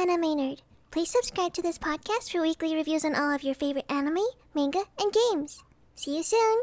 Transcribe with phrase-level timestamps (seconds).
[0.00, 0.62] Anime Maynard.
[0.90, 4.84] Please subscribe to this podcast for weekly reviews on all of your favorite anime, manga,
[4.98, 5.62] and games.
[5.94, 6.62] See you soon!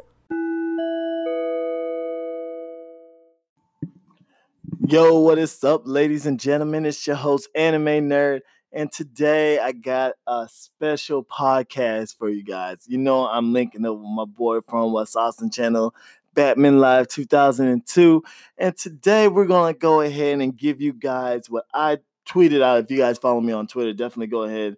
[4.87, 6.87] Yo, what is up, ladies and gentlemen?
[6.87, 8.39] It's your host, Anime Nerd,
[8.71, 12.85] and today I got a special podcast for you guys.
[12.87, 15.93] You know, I'm linking up with my boy from West Austin channel,
[16.33, 18.23] Batman Live 2002,
[18.57, 22.83] and today we're gonna go ahead and give you guys what I tweeted out.
[22.83, 24.77] If you guys follow me on Twitter, definitely go ahead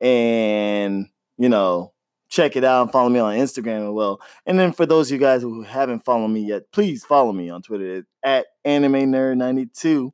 [0.00, 1.92] and you know
[2.28, 4.20] check it out and follow me on Instagram as well.
[4.46, 7.50] And then for those of you guys who haven't followed me yet, please follow me
[7.50, 8.06] on Twitter.
[8.22, 10.12] At Anime Nerd 92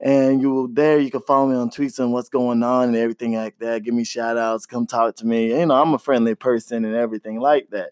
[0.00, 2.96] and you will there you can follow me on tweets and what's going on and
[2.96, 3.82] everything like that.
[3.82, 5.48] Give me shout outs come talk to me.
[5.48, 7.90] You know i'm a friendly person and everything like that.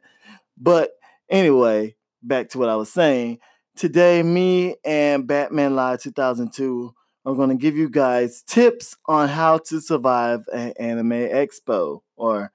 [0.56, 0.92] But
[1.28, 3.38] anyway back to what i was saying.
[3.74, 6.94] Today me and batman live 2002
[7.26, 12.52] are going to give you guys tips on how to survive an anime expo or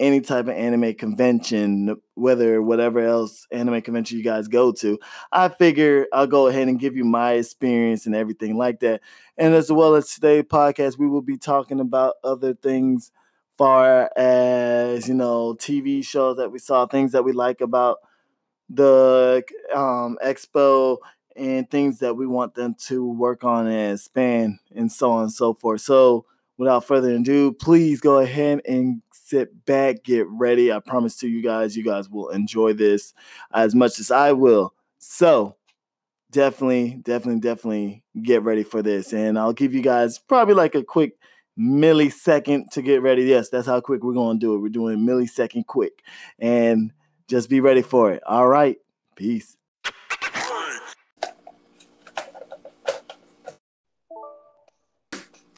[0.00, 4.98] any type of anime convention, whether whatever else anime convention you guys go to,
[5.30, 9.00] I figure I'll go ahead and give you my experience and everything like that.
[9.38, 13.12] And as well as today's podcast, we will be talking about other things
[13.56, 17.98] far as, you know, TV shows that we saw, things that we like about
[18.68, 19.42] the
[19.74, 20.98] um, expo
[21.36, 25.32] and things that we want them to work on and expand and so on and
[25.32, 25.80] so forth.
[25.80, 26.26] So
[26.58, 30.72] without further ado, please go ahead and sit back, get ready.
[30.72, 33.14] I promise to you guys, you guys will enjoy this
[33.52, 34.74] as much as I will.
[34.98, 35.56] So,
[36.30, 39.12] definitely, definitely, definitely get ready for this.
[39.12, 41.16] And I'll give you guys probably like a quick
[41.58, 43.24] millisecond to get ready.
[43.24, 44.58] Yes, that's how quick we're going to do it.
[44.58, 46.02] We're doing millisecond quick.
[46.38, 46.92] And
[47.28, 48.22] just be ready for it.
[48.26, 48.76] All right.
[49.16, 49.56] Peace.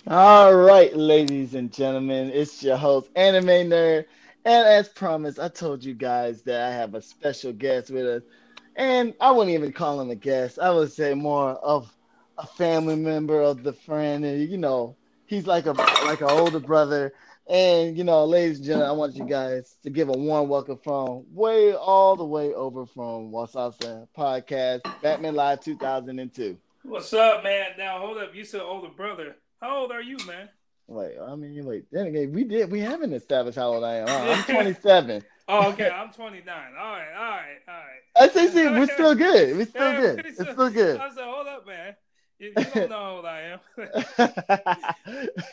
[0.07, 4.05] All right, ladies and gentlemen, it's your host, Anime Nerd.
[4.45, 8.23] And as promised, I told you guys that I have a special guest with us.
[8.77, 10.59] And I wouldn't even call him a guest.
[10.59, 11.91] I would say more of
[12.37, 14.27] a family member of the friend.
[14.27, 17.15] And you know, he's like a like an older brother.
[17.47, 20.77] And you know, ladies and gentlemen, I want you guys to give a warm welcome
[20.85, 26.59] from way all the way over from Wasasa Podcast, Batman Live 2002.
[26.83, 27.71] What's up, man?
[27.79, 28.35] Now hold up.
[28.35, 29.37] You said older brother.
[29.65, 30.51] How old are you, man?
[30.89, 31.87] Wait, I mean, wait.
[31.91, 32.71] Then again, we did.
[32.71, 34.09] We haven't established how old I am.
[34.09, 35.25] I'm 27.
[35.49, 35.89] oh, okay.
[35.89, 36.55] I'm 29.
[36.55, 38.03] All right, all right, all right.
[38.21, 39.57] I say, see, we're still good.
[39.57, 40.27] We're still yeah, good.
[40.27, 41.01] It's still, still good.
[41.01, 41.97] I said, hold up, man.
[42.39, 43.61] You, you don't know how old I am.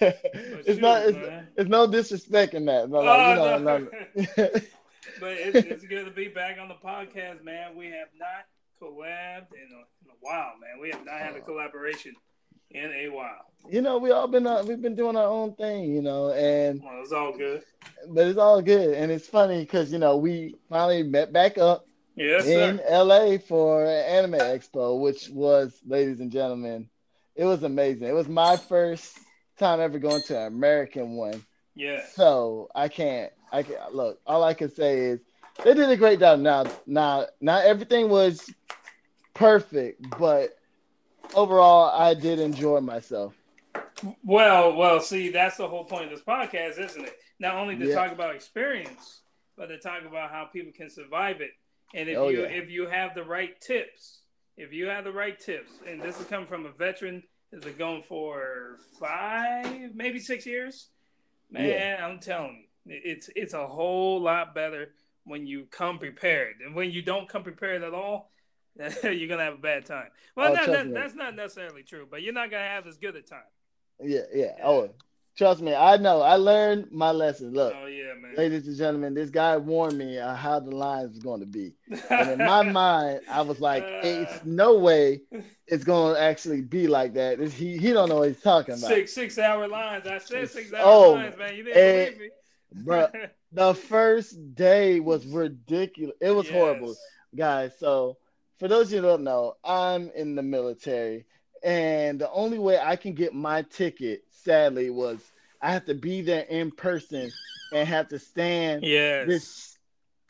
[0.02, 1.04] it's shoot, not.
[1.06, 2.92] It's, it's, no disrespect in that.
[2.92, 3.78] But, like, oh, you know, no.
[3.78, 3.88] no.
[5.22, 7.78] but it's, it's good to be back on the podcast, man.
[7.78, 8.44] We have not
[8.82, 10.82] collabed in a, in a while, man.
[10.82, 11.44] We have not had a oh.
[11.44, 12.14] collaboration
[12.74, 13.46] in a while.
[13.70, 16.82] You know, we all been uh, we've been doing our own thing, you know, and
[16.82, 17.64] well, it's all good.
[18.10, 21.86] But it's all good, and it's funny because you know we finally met back up
[22.16, 23.04] yes, in sir.
[23.04, 26.90] LA for Anime Expo, which was, ladies and gentlemen,
[27.36, 28.08] it was amazing.
[28.08, 29.18] It was my first
[29.58, 31.46] time ever going to an American one.
[31.76, 32.02] Yeah.
[32.14, 33.32] So I can't.
[33.52, 34.20] I can look.
[34.26, 35.20] All I can say is
[35.64, 36.40] they did a great job.
[36.40, 38.50] Now, now, not everything was
[39.34, 40.58] perfect, but
[41.34, 43.34] overall, I did enjoy myself.
[44.24, 47.14] Well, well, see, that's the whole point of this podcast, isn't it?
[47.40, 47.96] Not only to yeah.
[47.96, 49.22] talk about experience,
[49.58, 51.52] but to talk about how people can survive it.
[51.94, 52.48] And if oh, you yeah.
[52.48, 54.22] if you have the right tips,
[54.58, 57.76] if you have the right tips, and this is coming from a veteran that's been
[57.76, 60.88] going for five, maybe six years,
[61.50, 62.06] man, yeah.
[62.06, 64.94] I'm telling you, it's it's a whole lot better
[65.26, 66.56] when you come prepared.
[66.66, 68.32] And when you don't come prepared at all,
[69.04, 70.08] you're gonna have a bad time.
[70.36, 73.22] Well, oh, not, that's not necessarily true, but you're not gonna have as good a
[73.22, 73.40] time.
[74.04, 74.46] Yeah, yeah.
[74.58, 74.66] yeah.
[74.66, 74.90] Oh,
[75.38, 76.22] trust me, I know.
[76.22, 77.54] I learned my lesson.
[77.54, 78.36] Look, oh yeah, man.
[78.38, 81.74] Ladies and gentlemen, this guy warned me uh, how the lines was going to be,
[82.10, 85.22] and in my mind, I was like, "It's no way
[85.68, 88.76] it's going to actually be like that." It's, he he don't know what he's talking
[88.76, 88.90] about.
[88.90, 90.08] Six six hour lines.
[90.08, 91.56] I said six hour oh, lines, man.
[91.56, 93.08] You didn't believe me, bro.
[93.52, 96.16] the first day was ridiculous.
[96.22, 96.56] It was yes.
[96.56, 96.96] horrible,
[97.36, 97.74] guys.
[97.78, 98.18] So
[98.62, 101.26] for those of you who don't know, I'm in the military,
[101.64, 105.20] and the only way I can get my ticket, sadly, was
[105.64, 107.32] I have to be there in person
[107.74, 109.28] and have to stand yes.
[109.28, 109.78] this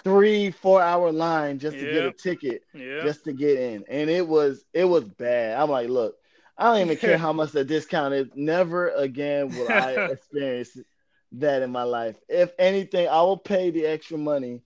[0.05, 1.93] three, four hour line just to yep.
[1.93, 3.03] get a ticket, yep.
[3.03, 3.83] just to get in.
[3.89, 5.59] And it was it was bad.
[5.59, 6.15] I'm like, look,
[6.57, 8.29] I don't even care how much the discount is.
[8.33, 10.77] Never again will I experience
[11.33, 12.15] that in my life.
[12.29, 14.61] If anything, I will pay the extra money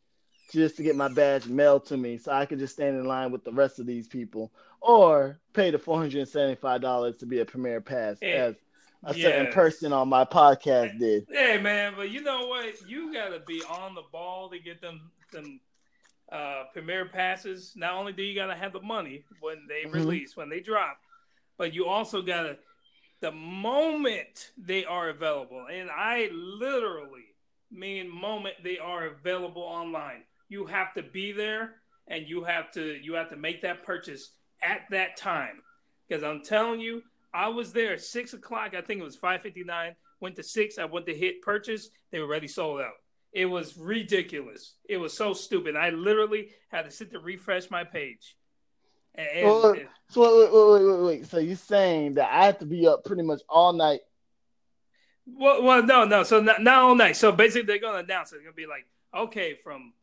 [0.51, 3.31] just to get my badge mailed to me so I could just stand in line
[3.31, 4.51] with the rest of these people
[4.81, 8.55] or pay the $475 to be a premier pass and, as
[9.03, 11.27] a certain person on my podcast did.
[11.29, 12.87] Hey man, but you know what?
[12.87, 15.59] You gotta be on the ball to get them them
[16.31, 17.73] uh premiere passes.
[17.75, 19.93] Not only do you gotta have the money when they mm-hmm.
[19.93, 20.97] release, when they drop,
[21.57, 22.57] but you also gotta
[23.21, 27.35] the moment they are available, and I literally
[27.71, 30.23] mean moment they are available online.
[30.49, 31.75] You have to be there
[32.07, 34.31] and you have to you have to make that purchase
[34.61, 35.61] at that time.
[36.07, 37.01] Because I'm telling you,
[37.33, 38.73] I was there at six o'clock.
[38.75, 39.95] I think it was five fifty nine.
[40.19, 40.77] Went to six.
[40.77, 41.89] I went to hit purchase.
[42.11, 42.93] They were already sold out.
[43.33, 44.75] It was ridiculous.
[44.87, 45.75] It was so stupid.
[45.75, 48.35] I literally had to sit to refresh my page.
[49.13, 49.75] And, well,
[50.09, 53.23] so wait, wait, wait, wait, So you're saying that I have to be up pretty
[53.23, 54.01] much all night?
[55.25, 56.23] Well, well, no, no.
[56.23, 57.15] So not, not all night.
[57.17, 58.37] So basically, they're gonna announce it.
[58.37, 59.93] It's gonna be like, okay, from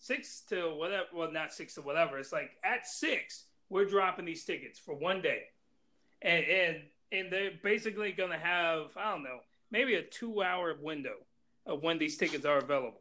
[0.00, 1.06] six to whatever.
[1.14, 2.18] Well, not six to whatever.
[2.18, 5.44] It's like at six, we're dropping these tickets for one day
[6.22, 6.76] and and
[7.12, 11.14] and they're basically going to have I don't know maybe a two hour window
[11.66, 13.00] of when these tickets are available,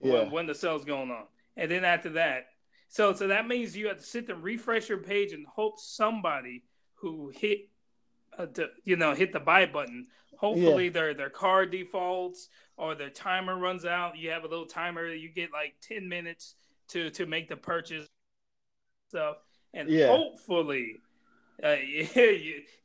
[0.00, 0.12] yeah.
[0.12, 1.24] when, when the sale's going on,
[1.56, 2.46] and then after that,
[2.88, 6.64] so so that means you have to sit and refresh your page and hope somebody
[6.94, 7.68] who hit,
[8.38, 10.06] uh, to, you know, hit the buy button.
[10.38, 10.90] Hopefully yeah.
[10.90, 14.18] their their card defaults or their timer runs out.
[14.18, 15.06] You have a little timer.
[15.06, 16.56] You get like ten minutes
[16.88, 18.06] to to make the purchase
[19.08, 19.36] stuff,
[19.72, 20.08] and yeah.
[20.08, 21.00] hopefully
[21.62, 21.76] uh,
[22.16, 22.32] yeah,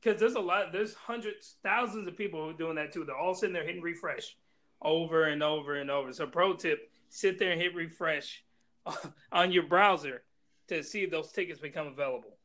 [0.02, 3.04] because there's a lot, there's hundreds, thousands of people who are doing that too.
[3.04, 4.36] They're all sitting there hitting refresh
[4.82, 6.14] over and over and over.
[6.14, 8.44] So, pro tip: sit there and hit refresh
[9.32, 10.24] on your browser
[10.68, 12.38] to see if those tickets become available.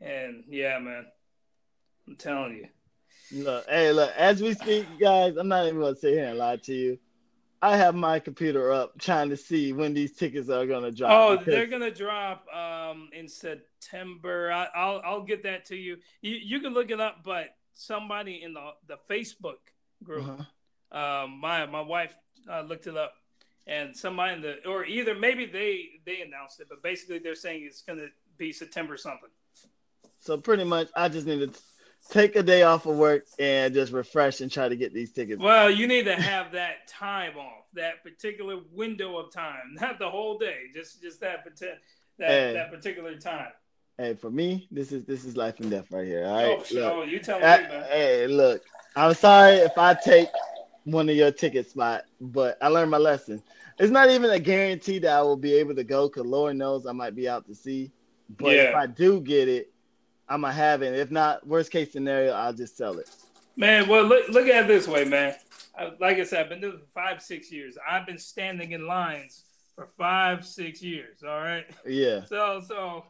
[0.00, 1.06] And yeah, man,
[2.08, 2.68] I'm telling you.
[3.44, 6.56] Look, hey, look, as we speak, guys, I'm not even gonna sit here and lie
[6.56, 6.98] to you.
[7.62, 11.10] I have my computer up trying to see when these tickets are gonna drop.
[11.12, 11.54] Oh, because...
[11.54, 14.50] they're gonna drop um, in September.
[14.50, 15.98] I, will I'll get that to you.
[16.20, 19.62] You you can look it up, but somebody in the the Facebook
[20.02, 21.24] group, uh-huh.
[21.24, 22.14] um, my my wife
[22.50, 23.14] uh, looked it up,
[23.66, 27.62] and somebody in the or either maybe they they announced it, but basically they're saying
[27.64, 29.30] it's gonna be September something.
[30.18, 31.60] So pretty much, I just need to
[32.10, 35.40] take a day off of work and just refresh and try to get these tickets.
[35.40, 40.10] Well, you need to have that time off, that particular window of time, not the
[40.10, 41.44] whole day, just just that
[42.18, 43.52] that hey, that particular time.
[43.98, 46.24] Hey, for me, this is this is life and death right here.
[46.26, 47.46] All oh, right, oh, look, oh, you tell me.
[47.46, 48.62] Hey, look,
[48.96, 50.28] I'm sorry if I take
[50.84, 53.42] one of your ticket spot, but I learned my lesson.
[53.78, 56.86] It's not even a guarantee that I will be able to go, cause Lord knows
[56.86, 57.90] I might be out to sea.
[58.28, 58.62] But yeah.
[58.62, 59.71] if I do get it,
[60.32, 60.94] I'm gonna have it.
[60.94, 63.10] If not, worst case scenario, I'll just sell it.
[63.54, 65.34] Man, well, look look at it this way, man.
[66.00, 67.76] Like I said, I've been doing it for five, six years.
[67.86, 69.44] I've been standing in lines
[69.74, 71.22] for five, six years.
[71.22, 71.66] All right.
[71.86, 72.24] Yeah.
[72.24, 73.04] So, so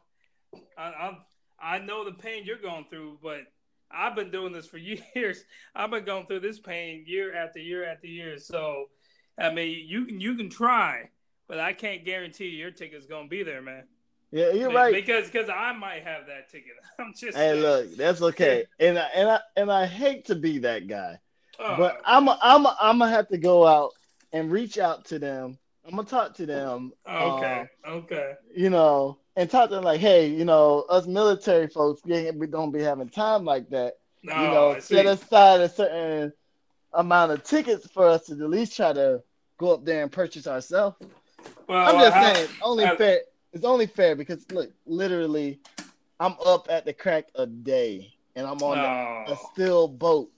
[0.77, 1.19] I, I
[1.61, 3.43] I know the pain you're going through, but
[3.89, 4.79] I've been doing this for
[5.15, 5.45] years.
[5.77, 8.37] I've been going through this pain year after year after year.
[8.39, 8.87] So,
[9.39, 11.11] I mean, you can you can try,
[11.47, 13.85] but I can't guarantee your ticket's gonna be there, man.
[14.32, 14.94] Yeah, you're right.
[14.94, 16.73] Because because I might have that ticket.
[16.99, 17.37] I'm just.
[17.37, 17.61] Hey, saying.
[17.61, 18.64] look, that's okay.
[18.81, 21.19] and I, and I and I hate to be that guy,
[21.61, 21.76] oh.
[21.76, 23.93] but I'm a, I'm a, I'm gonna have to go out
[24.32, 25.58] and reach out to them.
[25.84, 26.93] I'm gonna talk to them.
[27.06, 27.69] Okay.
[27.84, 28.32] Um, okay.
[28.55, 32.73] You know, and talk to them like, hey, you know, us military folks, we don't
[32.73, 33.99] be having time like that.
[34.23, 36.32] No, you know, set aside a certain
[36.94, 39.23] amount of tickets for us to at least try to
[39.59, 40.97] go up there and purchase ourselves.
[41.68, 43.21] Well, I'm just I, saying, only I, fair
[43.52, 45.61] it's only fair because look, literally,
[46.21, 50.30] I'm up at the crack a day and I'm on a, a still boat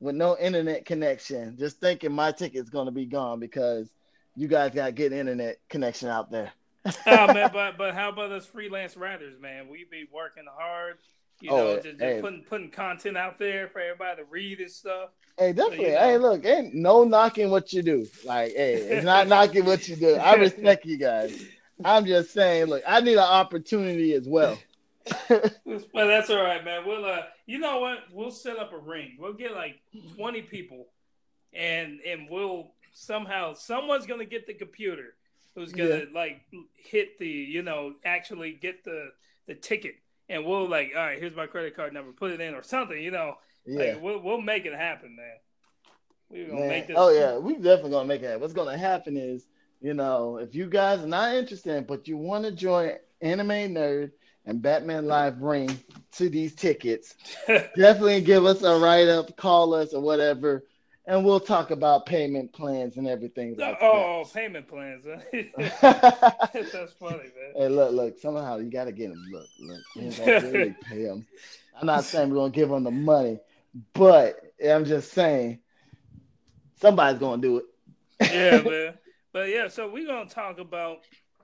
[0.00, 3.90] with no internet connection, just thinking my ticket's gonna be gone because
[4.36, 6.52] you guys got good internet connection out there.
[7.06, 9.68] oh man, but but how about us freelance writers, man?
[9.68, 10.98] We be working hard,
[11.40, 12.20] you oh, know, just, just hey.
[12.20, 15.10] putting putting content out there for everybody to read and stuff.
[15.38, 15.78] Hey, definitely.
[15.78, 16.00] So, you know.
[16.00, 18.06] Hey, look, ain't no knocking what you do.
[18.24, 20.14] Like, hey, it's not knocking what you do.
[20.16, 21.44] I respect you guys.
[21.82, 24.58] I'm just saying, look, I need an opportunity as well.
[25.28, 26.86] well, that's all right, man.
[26.86, 27.98] We'll, uh, you know what?
[28.12, 29.16] We'll set up a ring.
[29.18, 29.80] We'll get like
[30.16, 30.86] 20 people,
[31.52, 35.14] and and we'll somehow someone's gonna get the computer
[35.54, 36.04] who's gonna yeah.
[36.14, 36.40] like
[36.74, 39.10] hit the, you know, actually get the
[39.46, 39.96] the ticket,
[40.28, 43.00] and we'll like, all right, here's my credit card number, put it in or something,
[43.00, 43.34] you know.
[43.66, 43.94] Yeah.
[43.94, 45.36] Like, we'll we'll make it happen, man.
[46.30, 46.68] We're gonna man.
[46.68, 46.96] make this.
[46.98, 48.40] Oh yeah, we definitely gonna make it happen.
[48.40, 49.46] What's gonna happen is
[49.84, 54.12] you know, if you guys are not interested, but you want to join Anime Nerd
[54.46, 55.78] and Batman Live Ring
[56.12, 57.14] to these tickets,
[57.46, 60.64] definitely give us a write up, call us or whatever,
[61.04, 63.56] and we'll talk about payment plans and everything.
[63.58, 65.04] Oh, like oh, payment plans.
[65.82, 67.52] That's funny, man.
[67.54, 68.18] Hey, look, look.
[68.18, 69.22] Somehow you got to get them.
[69.30, 69.82] Look, look.
[70.26, 71.26] really pay them.
[71.78, 73.38] I'm not saying we're gonna give them the money,
[73.92, 75.58] but I'm just saying,
[76.80, 77.64] somebody's gonna do it.
[78.32, 78.94] yeah, man.
[79.34, 81.00] But yeah, so we're gonna talk about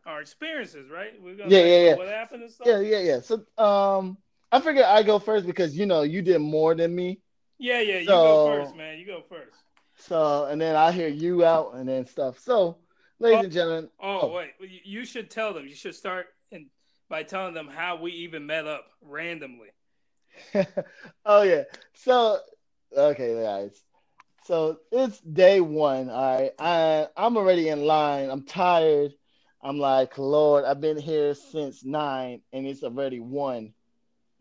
[0.07, 1.21] our experiences, right?
[1.21, 1.97] We're gonna yeah, yeah, yeah.
[1.97, 2.69] What happened and stuff.
[2.69, 3.21] Yeah, yeah, yeah.
[3.21, 4.17] So, um,
[4.53, 7.21] I figured I go first because you know you did more than me.
[7.59, 7.99] Yeah, yeah.
[7.99, 9.01] You go first, man.
[9.01, 9.57] You go first.
[9.97, 12.39] So, and then I hear you out and then stuff.
[12.39, 12.79] So,
[13.19, 13.91] ladies oh, and gentlemen.
[14.01, 14.51] Oh, oh, wait.
[14.85, 15.67] You should tell them.
[15.67, 16.71] You should start in,
[17.09, 19.71] by telling them how we even met up randomly.
[21.25, 21.65] oh yeah.
[21.95, 22.39] So,
[22.97, 23.83] okay, guys.
[24.51, 26.11] So it's day one.
[26.11, 26.51] All right.
[26.59, 28.29] I I'm already in line.
[28.31, 29.15] I'm tired.
[29.63, 33.75] I'm like, Lord, I've been here since nine and it's already one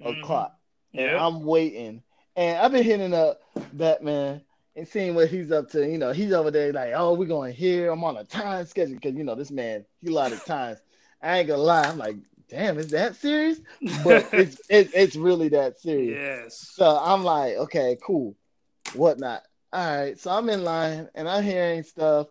[0.02, 0.20] mm-hmm.
[0.20, 0.58] o'clock.
[0.96, 1.22] And yep.
[1.22, 2.02] I'm waiting.
[2.36, 3.42] And I've been hitting up
[3.74, 4.42] Batman
[4.76, 5.88] and seeing what he's up to.
[5.88, 7.92] You know, he's over there like, oh, we're going here.
[7.92, 10.80] I'm on a time schedule because you know this man, he a lot of times.
[11.22, 11.84] I ain't gonna lie.
[11.84, 12.16] I'm like,
[12.50, 13.60] damn, is that serious?
[14.04, 16.18] But it's it, it's really that serious.
[16.20, 16.72] Yes.
[16.74, 18.36] So I'm like, okay, cool,
[18.96, 19.44] whatnot.
[19.72, 20.20] All right.
[20.20, 22.28] So I'm in line and I'm hearing stuff.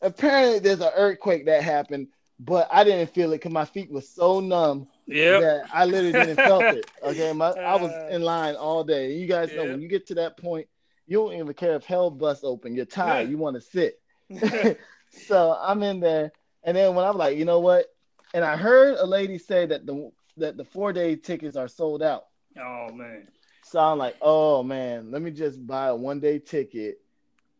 [0.00, 2.08] Apparently, there's an earthquake that happened,
[2.38, 4.86] but I didn't feel it because my feet were so numb.
[5.06, 5.40] Yeah.
[5.40, 6.90] That I literally didn't felt it.
[7.02, 7.32] Okay.
[7.32, 8.08] My, I was uh.
[8.10, 9.14] in line all day.
[9.14, 10.68] You guys know when you get to that point,
[11.06, 12.76] you don't even care if hell busts open.
[12.76, 13.24] You're tired.
[13.24, 13.30] Yeah.
[13.30, 14.00] You want to sit.
[15.10, 16.32] so I'm in there,
[16.64, 17.86] and then when I'm like, you know what?
[18.34, 22.02] And I heard a lady say that the that the four day tickets are sold
[22.02, 22.26] out.
[22.58, 23.28] Oh man.
[23.68, 27.02] So I'm like, oh man, let me just buy a one day ticket,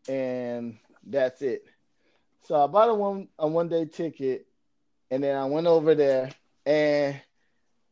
[0.07, 1.65] and that's it.
[2.47, 4.47] So I bought a one a one day ticket,
[5.11, 6.31] and then I went over there,
[6.65, 7.21] and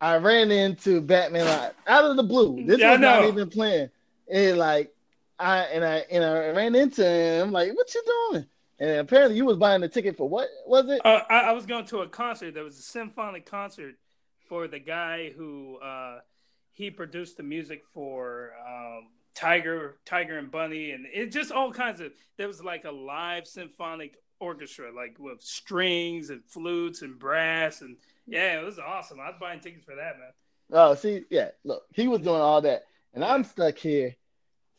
[0.01, 2.65] I ran into Batman like, out of the blue.
[2.65, 3.91] This yeah, was not even planned.
[4.27, 4.91] And like
[5.37, 7.47] I and I and I ran into him.
[7.47, 8.47] I'm like, what you doing?
[8.79, 11.05] And apparently, you was buying the ticket for what was it?
[11.05, 12.55] Uh, I, I, was going to a concert.
[12.55, 13.95] There was a symphonic concert
[14.47, 16.19] for the guy who uh,
[16.77, 21.99] he produced the music for um, Tiger, Tiger and Bunny, and it just all kinds
[21.99, 22.11] of.
[22.37, 27.97] There was like a live symphonic orchestra, like with strings and flutes and brass, and
[28.27, 29.19] yeah, it was awesome.
[29.19, 30.31] I was buying tickets for that, man.
[30.71, 32.83] Oh, see, yeah, look, he was doing all that,
[33.15, 34.15] and I'm stuck here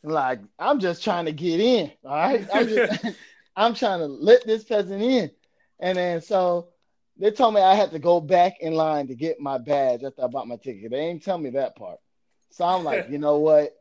[0.03, 1.91] like I'm just trying to get in.
[2.05, 2.47] All right.
[2.53, 3.05] I'm, just,
[3.55, 5.31] I'm trying to let this peasant in.
[5.79, 6.69] And then so
[7.19, 10.23] they told me I had to go back in line to get my badge after
[10.23, 10.91] I bought my ticket.
[10.91, 11.99] They ain't tell me that part.
[12.49, 13.75] So I'm like, you know what?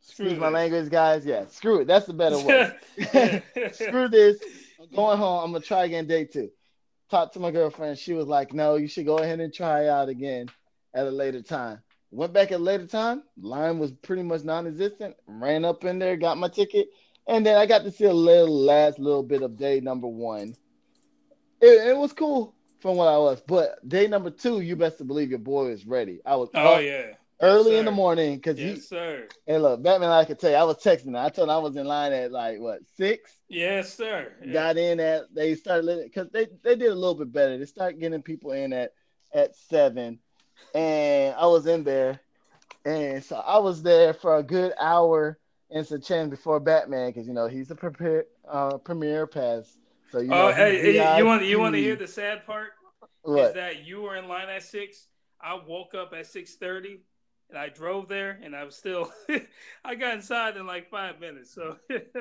[0.00, 1.26] Screw Excuse my language, guys.
[1.26, 1.86] Yeah, screw it.
[1.86, 2.72] That's the better way.
[3.72, 4.40] screw this.
[4.80, 5.44] I'm going home.
[5.44, 6.50] I'm gonna try again day two.
[7.10, 7.98] Talked to my girlfriend.
[7.98, 10.46] She was like, no, you should go ahead and try out again
[10.94, 11.80] at a later time.
[12.12, 13.24] Went back at a later time.
[13.36, 15.16] Line was pretty much non-existent.
[15.26, 16.88] Ran up in there, got my ticket,
[17.26, 20.54] and then I got to see a little last little bit of day number one.
[21.60, 25.04] It, it was cool from what I was, but day number two, you best to
[25.04, 26.20] believe your boy is ready.
[26.24, 29.28] I was oh yeah early yes, in the morning because yes, he sir.
[29.46, 31.18] And look, Batman, I could tell you, I was texting.
[31.18, 33.32] I told him I was in line at like what six.
[33.48, 34.32] Yes, sir.
[34.44, 34.52] Yeah.
[34.52, 37.58] Got in at they started because they they did a little bit better.
[37.58, 38.92] They started getting people in at
[39.32, 40.18] at seven
[40.74, 42.20] and I was in there,
[42.84, 45.38] and so I was there for a good hour
[45.70, 49.76] and some change before Batman because you know he's a prepare, uh, premiere pass.
[50.12, 52.70] So you uh, know, oh, hey, you want you want to hear the sad part?
[53.22, 53.48] What?
[53.48, 55.06] Is that you were in line at six?
[55.40, 57.00] I woke up at six thirty
[57.48, 59.12] and I drove there, and I was still.
[59.84, 61.54] I got inside in like five minutes.
[61.54, 61.76] So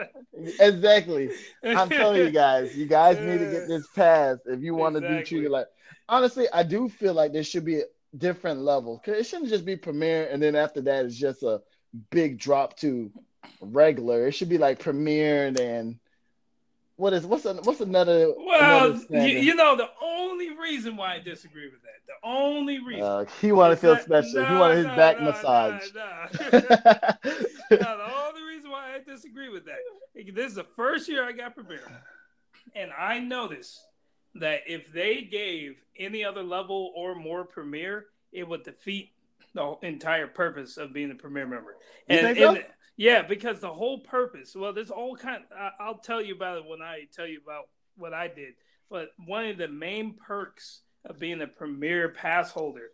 [0.59, 1.29] exactly,
[1.63, 5.17] I'm telling you guys, you guys need to get this pass if you want exactly.
[5.17, 5.67] to be treated like.
[6.07, 7.83] Honestly, I do feel like there should be a
[8.17, 8.99] different levels.
[9.03, 11.61] Cause it shouldn't just be premiere and then after that it's just a
[12.11, 13.11] big drop to
[13.61, 14.27] regular.
[14.27, 15.99] It should be like premiere and then
[16.97, 18.33] what is what's what's another?
[18.37, 22.01] Well, another you, you, know the only reason why I disagree with that.
[22.07, 24.41] The only reason uh, he wanted to feel that, special.
[24.41, 25.89] No, he wanted his no, back no, massage.
[27.71, 29.77] No, the only reason why I disagree with that.
[30.33, 31.81] This is the first year I got premiere,
[32.75, 33.81] and I noticed
[34.35, 39.11] that if they gave any other level or more premiere, it would defeat
[39.53, 41.75] the entire purpose of being a premiere member.
[42.07, 42.49] And, so?
[42.49, 42.65] and,
[42.97, 44.55] yeah, because the whole purpose.
[44.55, 45.43] Well, there's all kind.
[45.79, 47.65] I'll tell you about it when I tell you about
[47.97, 48.53] what I did.
[48.89, 52.89] But one of the main perks of being a premier pass holder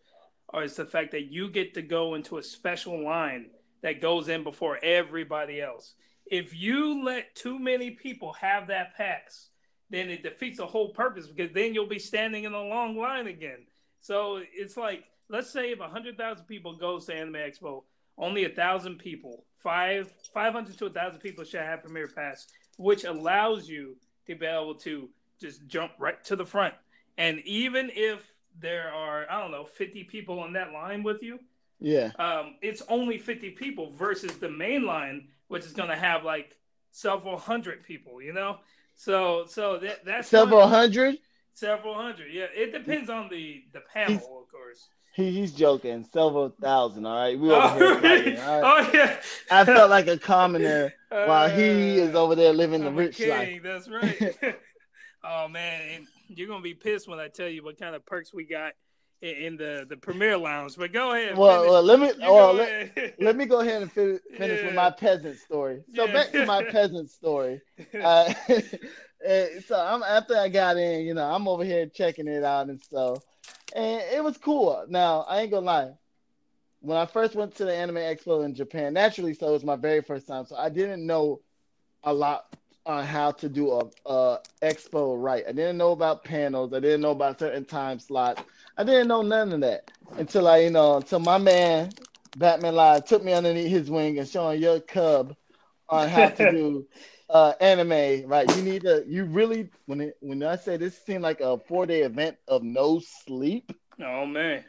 [0.55, 3.51] is the fact that you get to go into a special line
[3.83, 5.95] that goes in before everybody else.
[6.25, 9.49] If you let too many people have that pass,
[9.89, 13.27] then it defeats the whole purpose because then you'll be standing in a long line
[13.27, 13.65] again.
[13.99, 17.83] So it's like, let's say if 100,000 people goes to Anime Expo,
[18.21, 22.47] only a thousand people, five 500 to a thousand people should have Premiere Pass,
[22.77, 23.97] which allows you
[24.27, 25.09] to be able to
[25.41, 26.73] just jump right to the front.
[27.17, 31.39] And even if there are, I don't know, 50 people on that line with you,
[31.79, 36.55] yeah, um, it's only 50 people versus the main line which is gonna have like
[36.91, 38.21] several hundred people.
[38.21, 38.59] You know,
[38.95, 41.17] so so that that's several hundred.
[41.53, 42.45] Several hundred, yeah.
[42.55, 44.40] It depends on the the panel, he's, of course.
[45.13, 46.05] He, he's joking.
[46.11, 47.05] Several thousand.
[47.05, 48.01] All right, we over oh, here.
[48.01, 48.61] Fighting, right?
[48.63, 49.19] Oh yeah.
[49.49, 53.61] I felt like a commoner while he is over there living the rich life.
[53.63, 54.35] That's right.
[55.23, 58.33] oh man, and you're gonna be pissed when I tell you what kind of perks
[58.33, 58.73] we got
[59.21, 60.75] in the the premier lounge.
[60.77, 61.37] But go ahead.
[61.37, 64.65] Well, well let me well, let, let, me go ahead and finish, finish yeah.
[64.65, 65.83] with my peasant story.
[65.95, 66.13] So yeah.
[66.13, 67.61] back to my peasant story.
[67.93, 68.33] Uh,
[69.67, 72.81] so I'm after I got in, you know, I'm over here checking it out and
[72.81, 73.19] stuff,
[73.75, 74.85] and it was cool.
[74.87, 75.91] Now I ain't gonna lie.
[76.81, 79.75] When I first went to the Anime Expo in Japan, naturally, so it was my
[79.75, 81.41] very first time, so I didn't know
[82.03, 82.55] a lot
[82.85, 85.43] on how to do a, a expo right.
[85.47, 86.73] I didn't know about panels.
[86.73, 88.41] I didn't know about certain time slots.
[88.77, 91.91] I didn't know none of that until I, you know, until my man
[92.37, 95.35] Batman Live took me underneath his wing and showing your cub
[95.89, 96.87] on how to do
[97.31, 98.27] uh, anime.
[98.27, 99.03] Right, you need to.
[99.07, 102.63] You really when it, when I say this seemed like a four day event of
[102.63, 103.71] no sleep.
[104.03, 104.63] Oh man,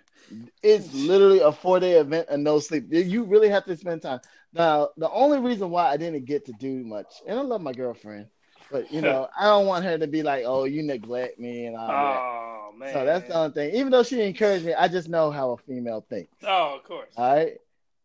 [0.63, 2.87] it's literally a four day event of no sleep.
[2.91, 4.21] You really have to spend time.
[4.53, 7.73] Now, the only reason why I didn't get to do much, and I love my
[7.73, 8.27] girlfriend,
[8.71, 11.77] but you know, I don't want her to be like, "Oh, you neglect me," and
[11.77, 12.79] all oh, that.
[12.79, 12.93] man.
[12.93, 13.75] So that's the only thing.
[13.75, 16.33] Even though she encouraged me, I just know how a female thinks.
[16.45, 17.13] Oh, of course.
[17.17, 17.57] All right.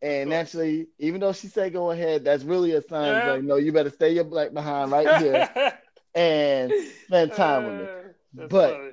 [0.02, 3.32] And naturally, even though she said go ahead, that's really a sign yeah.
[3.32, 5.74] like, no, you better stay your black behind right here
[6.16, 6.72] and
[7.06, 8.44] spend time with me.
[8.44, 8.92] Uh, but funny.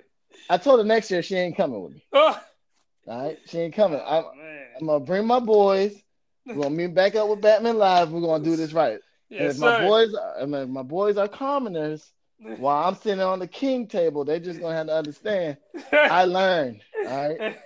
[0.49, 2.05] I told her next year she ain't coming with me.
[2.13, 2.41] Oh.
[3.07, 4.01] All right, she ain't coming.
[4.03, 4.25] Oh, I'm,
[4.81, 5.95] I'm, gonna bring my boys.
[6.47, 8.11] We're gonna meet back up with Batman Live.
[8.11, 8.99] We're gonna do this right.
[9.29, 9.61] Yes, and if sir.
[9.61, 14.25] my boys, I mean, my boys are commoners, while I'm sitting on the king table,
[14.25, 15.57] they're just gonna have to understand.
[15.93, 16.81] I learned.
[17.07, 17.57] All right.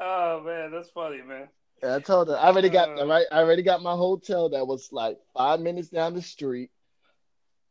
[0.00, 1.48] oh man, that's funny, man.
[1.82, 3.26] I told her I already got uh, right.
[3.32, 6.70] I already got my hotel that was like five minutes down the street.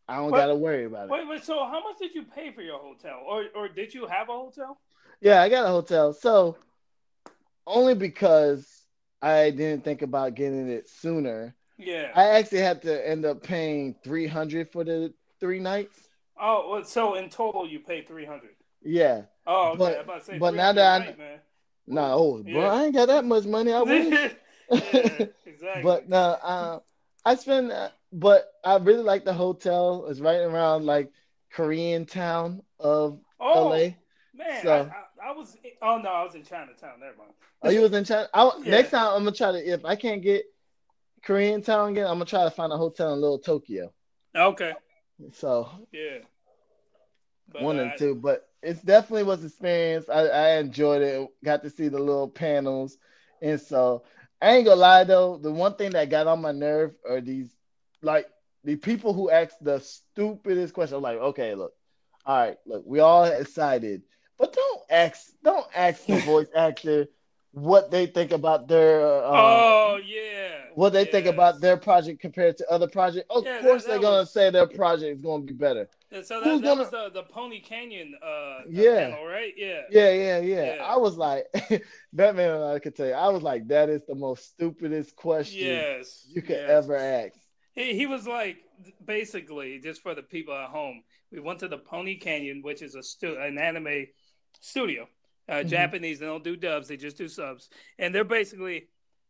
[0.07, 1.11] I don't gotta worry about it.
[1.11, 1.43] Wait, wait.
[1.43, 4.33] So, how much did you pay for your hotel, or or did you have a
[4.33, 4.79] hotel?
[5.21, 6.13] Yeah, I got a hotel.
[6.13, 6.57] So
[7.67, 8.67] only because
[9.21, 11.55] I didn't think about getting it sooner.
[11.77, 12.11] Yeah.
[12.15, 15.97] I actually had to end up paying three hundred for the three nights.
[16.39, 18.55] Oh, so in total you paid three hundred.
[18.81, 19.23] Yeah.
[19.45, 20.01] Oh, okay.
[20.05, 21.39] But, but now that I man.
[21.89, 22.53] No, oh, yeah.
[22.53, 23.73] bro, I ain't got that much money.
[23.73, 24.31] I wish.
[24.71, 25.83] yeah, exactly.
[25.83, 26.79] but no, uh,
[27.25, 27.71] I spend.
[27.71, 30.05] Uh, but I really like the hotel.
[30.07, 31.11] It's right around like
[31.51, 33.89] Korean town of oh, LA.
[34.35, 34.91] Man, so,
[35.23, 35.57] I was.
[35.81, 36.99] Oh no, I was in Chinatown.
[36.99, 37.31] Never mind.
[37.63, 38.29] Oh, you was in China.
[38.33, 38.71] I, yeah.
[38.71, 39.57] Next time I'm gonna try to.
[39.57, 40.45] If I can't get
[41.23, 43.91] Korean town again, I'm gonna try to find a hotel in Little Tokyo.
[44.35, 44.73] Okay.
[45.33, 45.69] So.
[45.91, 46.19] Yeah.
[47.51, 50.09] But, one uh, and two, but it definitely was experience.
[50.09, 51.29] I, I enjoyed it.
[51.43, 52.97] Got to see the little panels,
[53.41, 54.03] and so
[54.41, 55.37] I ain't gonna lie though.
[55.37, 57.55] The one thing that got on my nerve are these,
[58.01, 58.27] like
[58.63, 60.97] the people who ask the stupidest question.
[60.97, 61.73] I'm like, okay, look,
[62.25, 64.01] all right, look, we all excited
[64.39, 67.07] but don't ask don't ask the voice actor
[67.51, 71.11] what they think about their uh, oh yeah what they yes.
[71.11, 74.25] think about their project compared to other projects of yeah, course that, that they're gonna
[74.25, 76.81] say their project is gonna be better yeah, so that, Who's that gonna...
[76.81, 80.83] was the, the pony canyon uh yeah panel, right yeah yeah yeah yeah, yeah.
[80.83, 81.45] i was like
[82.13, 86.25] batman i could tell you i was like that is the most stupidest question yes
[86.29, 86.69] you could yes.
[86.69, 87.35] ever ask
[87.73, 88.57] he, he was like
[89.05, 92.95] basically just for the people at home we went to the pony canyon which is
[92.95, 94.07] a stu- an anime
[94.59, 95.07] studio.
[95.47, 95.69] Uh, mm-hmm.
[95.69, 98.87] Japanese, they don't do dubs; they just do subs, and they're basically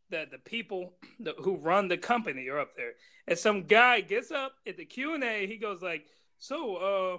[0.10, 2.94] the the people that, who run the company are up there.
[3.28, 5.48] And some guy gets up at the Q and A.
[5.48, 6.06] He goes like,
[6.38, 7.18] "So, uh,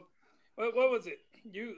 [0.57, 1.19] what, what was it?
[1.51, 1.77] You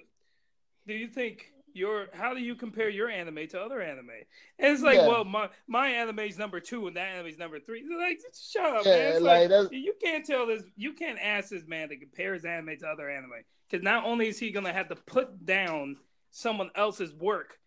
[0.86, 4.10] do you think your how do you compare your anime to other anime?
[4.58, 5.08] And it's like, yeah.
[5.08, 7.80] well, my my anime's number two and that anime's number three.
[7.80, 9.12] It's like, shut up, yeah, man.
[9.14, 12.44] It's like, like you can't tell this, you can't ask this man to compare his
[12.44, 13.30] anime to other anime
[13.68, 15.96] because not only is he gonna have to put down
[16.30, 17.58] someone else's work,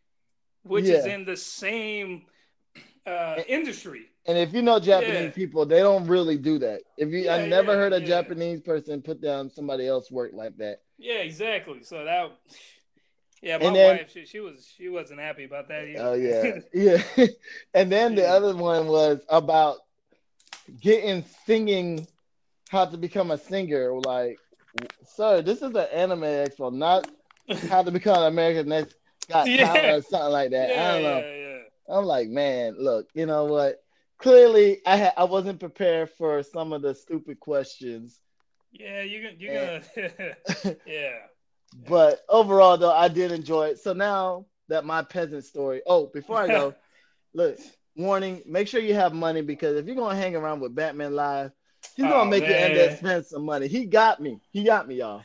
[0.63, 0.95] which yeah.
[0.97, 2.23] is in the same
[3.05, 4.07] uh, industry.
[4.27, 5.29] And if you know Japanese yeah.
[5.29, 6.81] people, they don't really do that.
[6.97, 10.57] If you, yeah, I never heard a Japanese person put down somebody else's work like
[10.57, 10.81] that.
[10.97, 11.83] Yeah, exactly.
[11.83, 12.31] So that,
[13.41, 15.87] yeah, my then, wife, she, she, was, she wasn't happy about that.
[15.87, 16.01] Either.
[16.01, 16.59] Oh yeah,
[17.17, 17.27] yeah.
[17.73, 19.77] and then the other one was about
[20.81, 22.07] getting singing,
[22.69, 23.93] how to become a singer.
[23.93, 24.39] Like,
[25.03, 27.07] sir, this is an anime expo, not
[27.69, 28.95] how to become an American Next
[29.27, 29.95] Got yeah.
[29.95, 30.69] Or something like that.
[30.69, 31.44] Yeah, I don't know.
[31.87, 33.81] Yeah, I'm like, man, look, you know what?
[34.17, 38.19] Clearly, I ha- I wasn't prepared for some of the stupid questions.
[38.71, 41.17] Yeah, you're gonna, you're gonna, yeah.
[41.87, 43.79] But overall, though, I did enjoy it.
[43.79, 45.81] So now that my peasant story.
[45.85, 46.75] Oh, before I go,
[47.33, 47.57] look,
[47.95, 51.51] warning: make sure you have money because if you're gonna hang around with Batman Live,
[51.95, 52.51] he's gonna oh, make man.
[52.51, 53.67] you end up spend some money.
[53.67, 54.39] He got me.
[54.51, 55.23] He got me, y'all.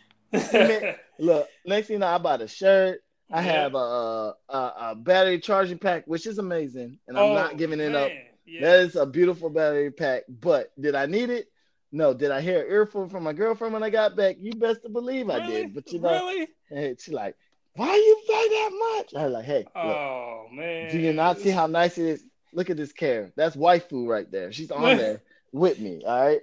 [1.19, 3.01] look, next thing you know, I bought a shirt.
[3.31, 3.53] I yeah.
[3.53, 7.81] have a, a, a battery charging pack, which is amazing, and I'm oh, not giving
[7.81, 8.03] it man.
[8.03, 8.11] up.
[8.47, 8.63] Yes.
[8.63, 10.25] That is a beautiful battery pack.
[10.29, 11.47] But did I need it?
[11.93, 12.13] No.
[12.13, 14.37] Did I hear an earful from my girlfriend when I got back?
[14.41, 15.41] You best to believe really?
[15.41, 15.75] I did.
[15.75, 16.49] But you know, really?
[16.69, 17.37] Hey, she like,
[17.75, 19.15] why you pay that much?
[19.21, 22.25] I was like, hey, oh look, man, do you not see how nice it is?
[22.53, 23.33] Look at this care.
[23.37, 24.51] That's waifu right there.
[24.51, 26.03] She's on there with me.
[26.05, 26.41] All right,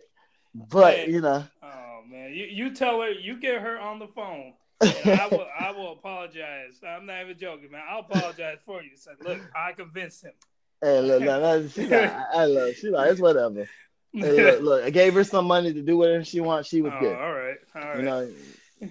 [0.56, 1.12] but man.
[1.12, 1.43] you know.
[1.62, 4.54] Oh man, you you tell her you get her on the phone.
[4.82, 6.80] I will I will apologize.
[6.88, 7.82] I'm not even joking, man.
[7.90, 8.96] I'll apologize for you.
[8.96, 10.34] Say, look, I convinced him.
[10.82, 12.76] Hey, look, no, no, she like, I love.
[12.76, 13.68] She like it's whatever.
[14.13, 16.70] Hey, look, look, I gave her some money to do whatever she wants.
[16.70, 17.16] She was oh, good.
[17.16, 17.98] All right, all right.
[17.98, 18.30] You know,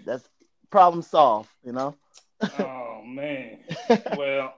[0.05, 0.29] that's
[0.71, 1.49] problem solved.
[1.65, 1.95] You know.
[2.59, 3.59] oh man.
[4.17, 4.55] Well.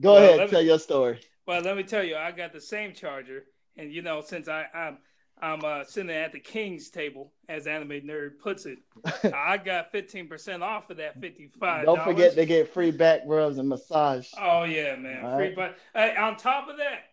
[0.00, 1.18] Go well, ahead, tell me, your story.
[1.44, 3.44] Well, let me tell you, I got the same charger,
[3.76, 4.98] and you know, since I I'm
[5.40, 8.78] I'm uh, sitting at the king's table, as Anime Nerd puts it.
[9.34, 13.68] I got 15% off of that 55 Don't forget to get free back rubs and
[13.68, 14.28] massage.
[14.40, 15.24] Oh, yeah, man.
[15.24, 15.76] All free right.
[15.94, 17.10] Hey, on top of that,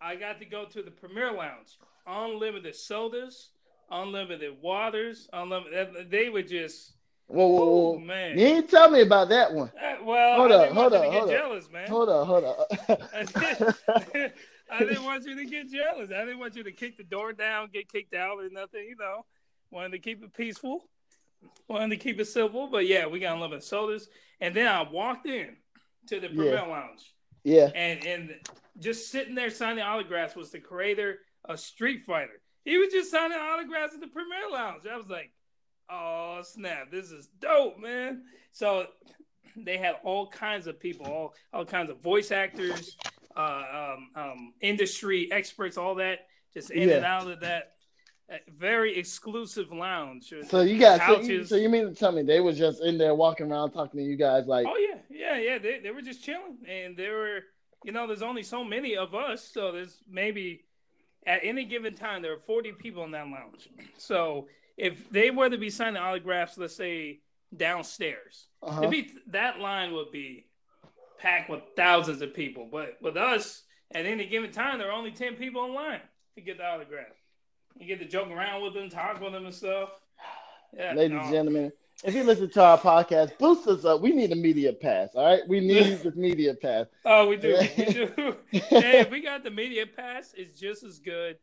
[0.00, 1.78] I got to go to the Premier Lounge.
[2.06, 3.50] Unlimited sodas,
[3.90, 6.10] unlimited waters, unlimited.
[6.10, 6.92] They were just.
[7.26, 7.98] Whoa, whoa, whoa.
[7.98, 8.38] man.
[8.38, 9.72] You didn't tell me about that one.
[9.82, 11.30] Uh, well, hold up, hold up, hold up.
[11.30, 11.88] Jealous, man.
[11.88, 14.32] Hold up, hold up.
[14.70, 16.10] I didn't want you to get jealous.
[16.10, 18.86] I didn't want you to kick the door down, get kicked out, or nothing.
[18.88, 19.24] You know,
[19.70, 20.88] wanted to keep it peaceful,
[21.68, 22.68] wanted to keep it civil.
[22.68, 24.08] But yeah, we got a little bit of sodas,
[24.40, 25.56] and then I walked in
[26.08, 26.62] to the Premier yeah.
[26.62, 27.14] Lounge.
[27.44, 28.34] Yeah, and and
[28.78, 32.40] just sitting there signing autographs was the creator of Street Fighter.
[32.64, 34.86] He was just signing autographs at the Premier Lounge.
[34.90, 35.30] I was like,
[35.90, 38.22] oh snap, this is dope, man.
[38.52, 38.86] So
[39.56, 42.96] they had all kinds of people, all all kinds of voice actors,
[43.36, 46.96] uh, um, um, industry experts, all that, just in yeah.
[46.96, 47.74] and out of that
[48.32, 50.32] uh, very exclusive lounge.
[50.48, 52.96] So you got so you, so you, mean to tell me they were just in
[52.96, 54.66] there walking around talking to you guys like?
[54.68, 55.58] Oh yeah, yeah, yeah.
[55.58, 57.40] They they were just chilling, and there were
[57.84, 60.64] you know there's only so many of us, so there's maybe
[61.26, 63.68] at any given time there are 40 people in that lounge.
[63.98, 67.20] So if they were to be signing autographs, let's say
[67.56, 68.88] downstairs, uh-huh.
[68.88, 70.46] be, that line would be
[71.24, 72.68] packed with thousands of people.
[72.70, 76.00] But with us, at any given time, there are only 10 people online
[76.34, 77.16] to get the autograph.
[77.78, 79.88] You get to joke around with them, talk with them and stuff.
[80.76, 81.72] Yeah, Ladies and gentlemen,
[82.04, 84.02] if you listen to our podcast, boost us up.
[84.02, 85.10] We need a media pass.
[85.14, 86.86] All right, we need this media pass.
[87.04, 87.56] Oh, we do.
[87.76, 88.36] we do.
[88.50, 91.38] hey, if we got the media pass, it's just as good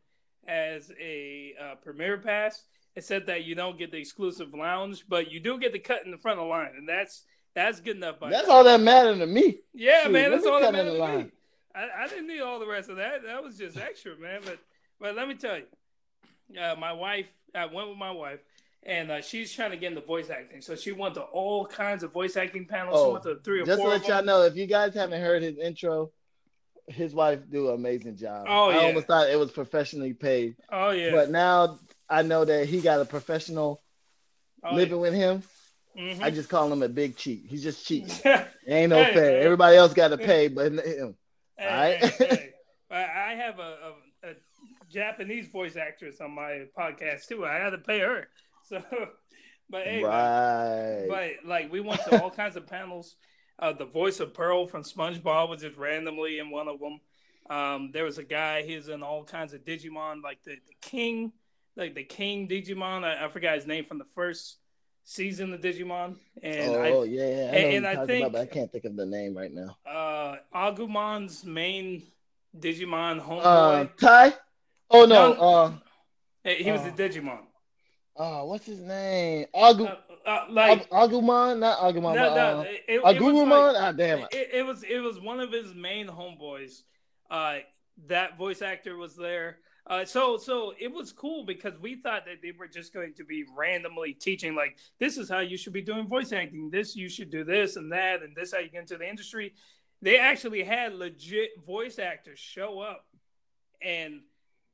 [0.46, 2.64] as a uh, premiere pass,
[2.94, 6.10] except that you don't get the exclusive lounge, but you do get the cut in
[6.10, 8.16] the front of the line, and that's that's good enough.
[8.20, 9.58] That's all that mattered to me.
[9.74, 11.30] Yeah, Shoot, man, that's all that mattered to me.
[11.74, 13.24] I, I, didn't need all the rest of that.
[13.24, 14.40] That was just extra, man.
[14.44, 14.58] But
[15.00, 17.26] but let me tell you, uh, my wife.
[17.54, 18.40] I went with my wife,
[18.82, 20.62] and uh, she's trying to get into voice acting.
[20.62, 22.96] So she went to all kinds of voice acting panels.
[22.98, 23.90] Oh, she went to three or just four.
[23.90, 26.10] Just to let y'all know, if you guys haven't heard his intro,
[26.86, 28.46] his wife do an amazing job.
[28.48, 28.78] Oh yeah.
[28.78, 30.56] I almost thought it was professionally paid.
[30.70, 31.10] Oh yeah.
[31.10, 33.82] But now I know that he got a professional
[34.64, 35.00] oh, living yeah.
[35.00, 35.42] with him.
[35.98, 36.22] Mm-hmm.
[36.22, 37.44] I just call him a big cheat.
[37.46, 38.10] He's just cheating.
[38.66, 39.30] ain't no hey, fair.
[39.30, 39.44] Hey.
[39.44, 41.14] Everybody else got to pay, but him.
[41.58, 42.52] Hey, All right.
[42.90, 44.34] I have a, a, a,
[44.90, 47.46] Japanese voice actress on my podcast too.
[47.46, 48.28] I had to pay her.
[48.64, 48.80] So,
[49.68, 51.06] but hey, right.
[51.08, 53.16] but like we went to all kinds of panels.
[53.58, 57.00] Uh, the voice of Pearl from SpongeBob was just randomly in one of them.
[57.50, 58.62] Um, there was a guy.
[58.62, 61.32] He's in all kinds of Digimon, like the, the King,
[61.76, 63.02] like the King Digimon.
[63.02, 64.58] I, I forgot his name from the first
[65.04, 66.16] season of Digimon.
[66.42, 67.50] And oh I, yeah, yeah.
[67.52, 69.76] I and, and I think about, I can't think of the name right now.
[69.86, 72.02] Uh, Agumon's main
[72.58, 73.42] Digimon homeboy.
[73.44, 74.34] Uh, Tai.
[74.90, 75.32] Oh no.
[75.34, 75.72] no uh,
[76.44, 77.40] he was uh, the Digimon.
[78.16, 79.46] Oh, what's his name?
[79.54, 79.88] Agu.
[79.88, 79.96] Uh,
[80.28, 82.14] uh, like Agumon, not Agumon.
[82.14, 83.72] No, no, uh, it, it Agumon.
[83.72, 84.28] Like, ah, damn it.
[84.32, 84.50] it.
[84.52, 86.82] It was it was one of his main homeboys.
[87.30, 87.58] Uh,
[88.06, 89.58] that voice actor was there.
[89.86, 93.24] Uh, so so it was cool because we thought that they were just going to
[93.24, 96.70] be randomly teaching like this is how you should be doing voice acting.
[96.70, 99.54] This you should do this and that and this how you get into the industry.
[100.00, 103.06] They actually had legit voice actors show up,
[103.80, 104.20] and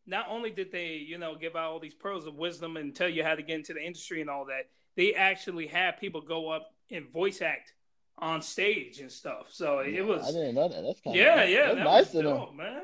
[0.07, 3.09] not only did they you know give out all these pearls of wisdom and tell
[3.09, 6.51] you how to get into the industry and all that, they actually had people go
[6.51, 7.73] up and voice act
[8.19, 9.47] on stage and stuff.
[9.53, 10.23] So it was.
[10.23, 10.83] I didn't know that.
[10.83, 11.67] That's kind yeah, of yeah.
[11.67, 12.83] That's that nice to know, man.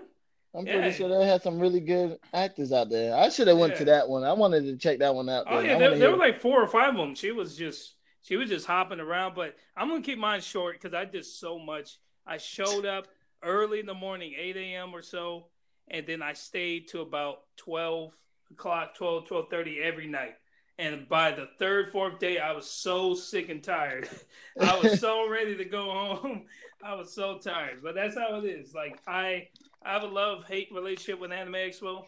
[0.54, 0.74] I'm yeah.
[0.74, 3.16] pretty sure they had some really good actors out there.
[3.16, 3.78] I should have went yeah.
[3.80, 4.22] to that one.
[4.22, 5.46] I wanted to check that one out.
[5.48, 7.14] Oh yeah, there, there were like four or five of them.
[7.14, 9.34] She was just she was just hopping around.
[9.34, 11.98] But I'm gonna keep mine short because I did so much.
[12.26, 13.08] I showed up
[13.42, 14.94] early in the morning, 8 a.m.
[14.94, 15.46] or so,
[15.88, 18.16] and then I stayed to about 12
[18.50, 20.36] o'clock, 12, 12.30 every night.
[20.78, 24.08] And by the third, fourth day, I was so sick and tired.
[24.60, 26.46] I was so ready to go home.
[26.82, 27.80] I was so tired.
[27.82, 28.74] But that's how it is.
[28.74, 29.48] Like I
[29.84, 32.04] I have a love hate relationship with Anime Expo.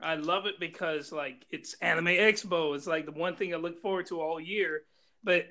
[0.00, 2.74] I love it because like it's Anime Expo.
[2.74, 4.82] It's like the one thing I look forward to all year.
[5.24, 5.46] But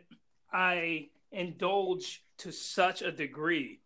[0.51, 3.81] I indulge to such a degree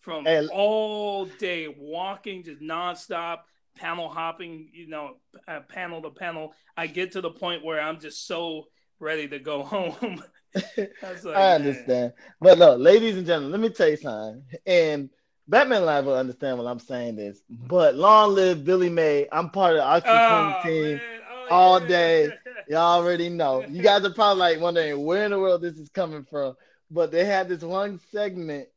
[0.00, 3.40] from hey, all day walking just nonstop
[3.76, 5.16] panel hopping, you know,
[5.48, 6.52] uh, panel to panel.
[6.76, 8.66] I get to the point where I'm just so
[8.98, 10.22] ready to go home.
[10.54, 10.88] I,
[11.24, 12.12] like, I understand, man.
[12.40, 14.44] but look, ladies and gentlemen, let me tell you something.
[14.66, 15.08] And
[15.48, 19.26] Batman Live will understand what I'm saying this, but long live Billy May.
[19.32, 21.00] I'm part of the oh, team
[21.30, 21.88] oh, all yeah.
[21.88, 22.28] day.
[22.68, 23.64] Y'all already know.
[23.68, 26.54] You guys are probably like wondering where in the world this is coming from,
[26.90, 28.68] but they had this one segment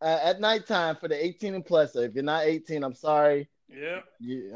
[0.00, 1.92] uh, at nighttime for the 18 and plus.
[1.92, 3.48] So if you're not 18, I'm sorry.
[3.68, 4.00] Yeah.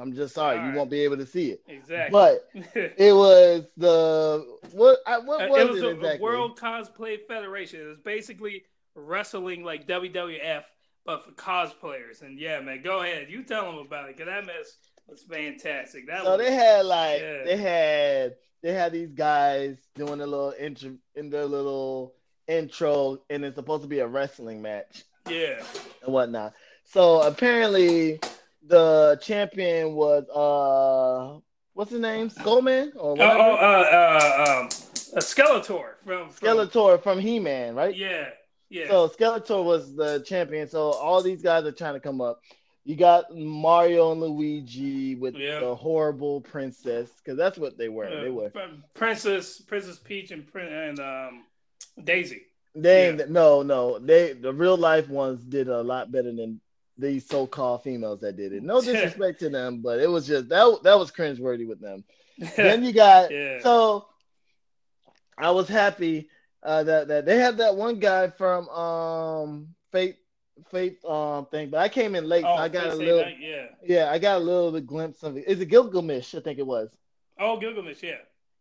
[0.01, 1.62] I'm just sorry you won't be able to see it.
[1.69, 2.12] Exactly.
[2.12, 2.49] But
[2.97, 5.01] it was the what?
[5.07, 5.51] What was it?
[5.51, 6.21] Was it the exactly?
[6.23, 7.81] World Cosplay Federation.
[7.81, 10.65] It was basically wrestling like WWF,
[11.05, 12.23] but for cosplayers.
[12.23, 13.29] And yeah, man, go ahead.
[13.31, 14.77] You tell them about it because that mess
[15.09, 16.07] was fantastic.
[16.07, 17.45] That so was, they had like yeah.
[17.45, 22.15] they had they had these guys doing a little intro in their little
[22.49, 25.05] intro, and it's supposed to be a wrestling match.
[25.29, 25.62] Yeah.
[26.05, 26.55] And whatnot.
[26.85, 28.21] So apparently
[28.67, 31.41] the champion was uh
[31.75, 32.31] what's his name?
[32.31, 33.41] Skullman or whatever?
[33.41, 34.67] Oh, oh uh, uh, um,
[35.15, 37.97] a Skeletor from, from Skeletor from He Man, right?
[37.97, 38.29] Yeah,
[38.73, 38.89] yeah.
[38.89, 40.67] So Skeletor was the champion.
[40.67, 42.41] So all these guys are trying to come up.
[42.85, 45.61] You got Mario and Luigi with yep.
[45.61, 48.07] the horrible princess because that's what they were.
[48.07, 48.51] Uh, they were
[48.95, 51.45] Princess Princess Peach and and um,
[52.03, 52.43] Daisy.
[52.75, 53.27] They yeah.
[53.29, 56.61] no no they the real life ones did a lot better than
[56.97, 58.63] these so-called females that did it.
[58.63, 62.05] No disrespect to them, but it was just that that was cringeworthy with them.
[62.57, 63.61] then you got yeah.
[63.61, 64.07] so
[65.37, 66.31] I was happy
[66.62, 70.16] uh, that that they had that one guy from um Fate
[70.70, 73.37] Fate um thing, but I came in late, oh, so I got a little night,
[73.40, 75.44] yeah yeah I got a little glimpse of it.
[75.46, 76.35] Is it Gilgamesh?
[76.35, 76.90] I think it was.
[77.38, 78.18] Oh, Gilgamesh, yeah.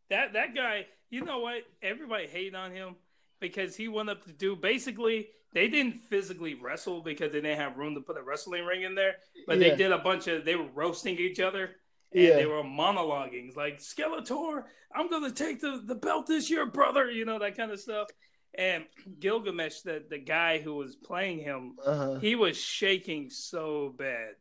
[0.09, 1.63] That that guy, you know what?
[1.81, 2.95] Everybody hate on him
[3.39, 7.77] because he went up to do basically they didn't physically wrestle because they didn't have
[7.77, 9.69] room to put a wrestling ring in there, but yeah.
[9.69, 11.71] they did a bunch of they were roasting each other
[12.13, 12.35] and yeah.
[12.35, 17.25] they were monologuing like Skeletor, I'm gonna take the, the belt this year, brother, you
[17.25, 18.09] know, that kind of stuff.
[18.53, 18.85] And
[19.19, 22.15] Gilgamesh, the, the guy who was playing him, uh-huh.
[22.15, 24.33] he was shaking so bad.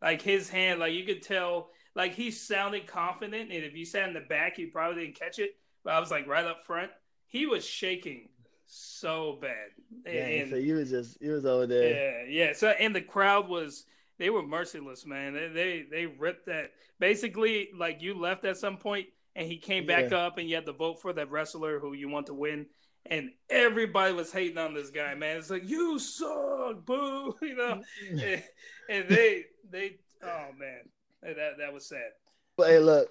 [0.00, 4.06] Like his hand, like you could tell, like he sounded confident, and if you sat
[4.06, 5.56] in the back, you probably didn't catch it.
[5.82, 6.92] But I was like right up front.
[7.26, 8.28] He was shaking
[8.66, 9.70] so bad.
[10.06, 12.26] Yeah, and, so you was just you was over there.
[12.28, 12.52] Yeah, yeah.
[12.52, 13.84] So and the crowd was
[14.18, 15.34] they were merciless, man.
[15.34, 16.72] They they, they ripped that.
[16.98, 20.18] Basically, like you left at some point and he came back yeah.
[20.18, 22.66] up and you had to vote for that wrestler who you want to win.
[23.06, 25.38] And everybody was hating on this guy, man.
[25.38, 27.82] It's like you suck, boo, you know.
[28.10, 28.42] and,
[28.90, 30.80] and they they oh man,
[31.22, 32.10] that that was sad.
[32.56, 33.08] But hey, look,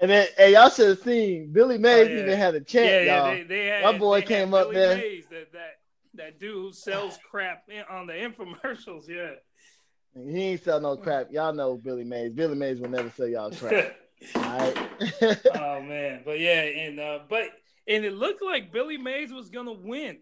[0.00, 2.20] and then, hey, y'all should have seen Billy oh, Mays oh, yeah.
[2.20, 3.34] even had a chant, yeah, yeah, y'all.
[3.34, 4.96] They, they had, My boy came up Billy there.
[4.96, 5.78] Mays, that, that
[6.14, 9.32] that dude who sells crap on the infomercials, yeah.
[10.26, 11.30] He ain't sell no crap.
[11.30, 12.32] Y'all know Billy Mays.
[12.32, 13.96] Billy Mays will never sell y'all crap.
[14.34, 14.76] All right.
[15.54, 17.44] oh man, but yeah, and uh, but
[17.86, 20.18] and it looked like Billy Mays was gonna win,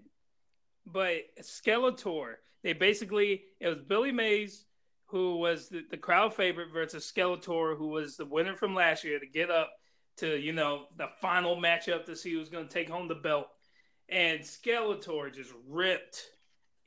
[0.86, 2.34] but Skeletor.
[2.62, 4.66] They basically it was Billy Mays
[5.06, 9.18] who was the, the crowd favorite versus Skeletor, who was the winner from last year
[9.18, 9.70] to get up
[10.18, 13.46] to, you know, the final matchup to see who's going to take home the belt.
[14.08, 16.22] And Skeletor just ripped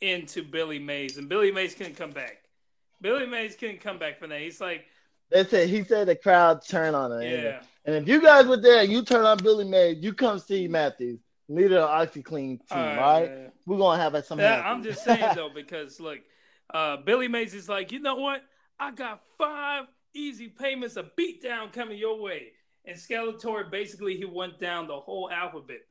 [0.01, 2.37] into Billy Mays, and Billy Mays couldn't come back.
[3.01, 4.41] Billy Mays couldn't come back from that.
[4.41, 4.85] He's like,
[5.31, 7.21] they said he said the crowd turned on him.
[7.21, 7.61] Yeah.
[7.85, 11.19] And if you guys were there you turn on Billy Mays, you come see Matthews,
[11.47, 12.97] leader of OxiClean team, all right?
[12.97, 13.49] All right?
[13.65, 14.39] We're gonna have some.
[14.39, 16.19] Yeah, I'm just saying though, because look,
[16.73, 18.41] uh, Billy Mays is like, you know what?
[18.79, 22.53] I got five easy payments of beatdown coming your way.
[22.85, 25.81] And Skeletor basically he went down the whole alphabet.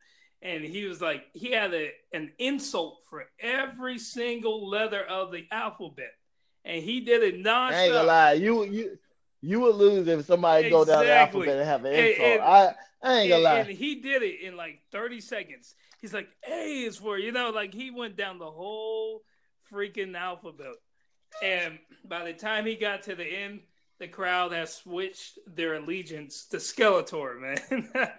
[0.41, 5.47] And he was like, he had a, an insult for every single letter of the
[5.51, 6.13] alphabet.
[6.69, 7.73] And he did it nonstop.
[7.73, 8.33] I ain't gonna lie.
[8.35, 8.99] You you
[9.41, 10.71] you would lose if somebody exactly.
[10.71, 12.19] go down the alphabet and have an insult.
[12.19, 13.59] And, and, I, I ain't gonna and, lie.
[13.59, 15.75] And he did it in like 30 seconds.
[16.01, 19.23] He's like, A is for, you know, like he went down the whole
[19.73, 20.75] freaking alphabet.
[21.43, 23.61] And by the time he got to the end,
[23.99, 27.91] the crowd has switched their allegiance to Skeletor, man.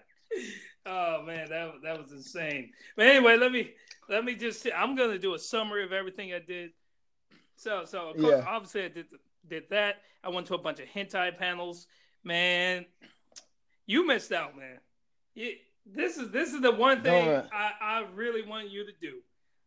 [0.85, 2.71] oh man, that that was insane.
[2.95, 3.71] But anyway, let me
[4.09, 6.71] let me just I'm gonna do a summary of everything I did.
[7.59, 8.45] So so yeah.
[8.47, 9.07] obviously I did
[9.47, 9.97] did that.
[10.23, 11.87] I went to a bunch of hentai panels.
[12.23, 12.85] Man,
[13.85, 14.77] you missed out, man.
[15.35, 15.51] You,
[15.85, 19.17] this is this is the one thing I, I really want you to do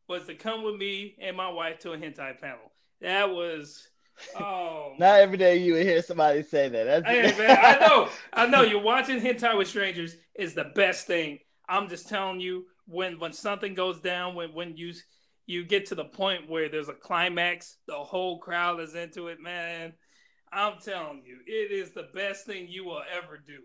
[0.08, 2.72] was to come with me and my wife to a hentai panel.
[3.02, 3.86] That was
[4.40, 6.84] oh not every day you would hear somebody say that.
[6.84, 8.62] That's hey, man, I know, I know.
[8.62, 11.40] You're watching hentai with strangers is the best thing.
[11.68, 14.94] I'm just telling you, when when something goes down, when when you
[15.52, 19.40] you get to the point where there's a climax, the whole crowd is into it,
[19.40, 19.92] man.
[20.52, 23.58] I'm telling you, it is the best thing you will ever do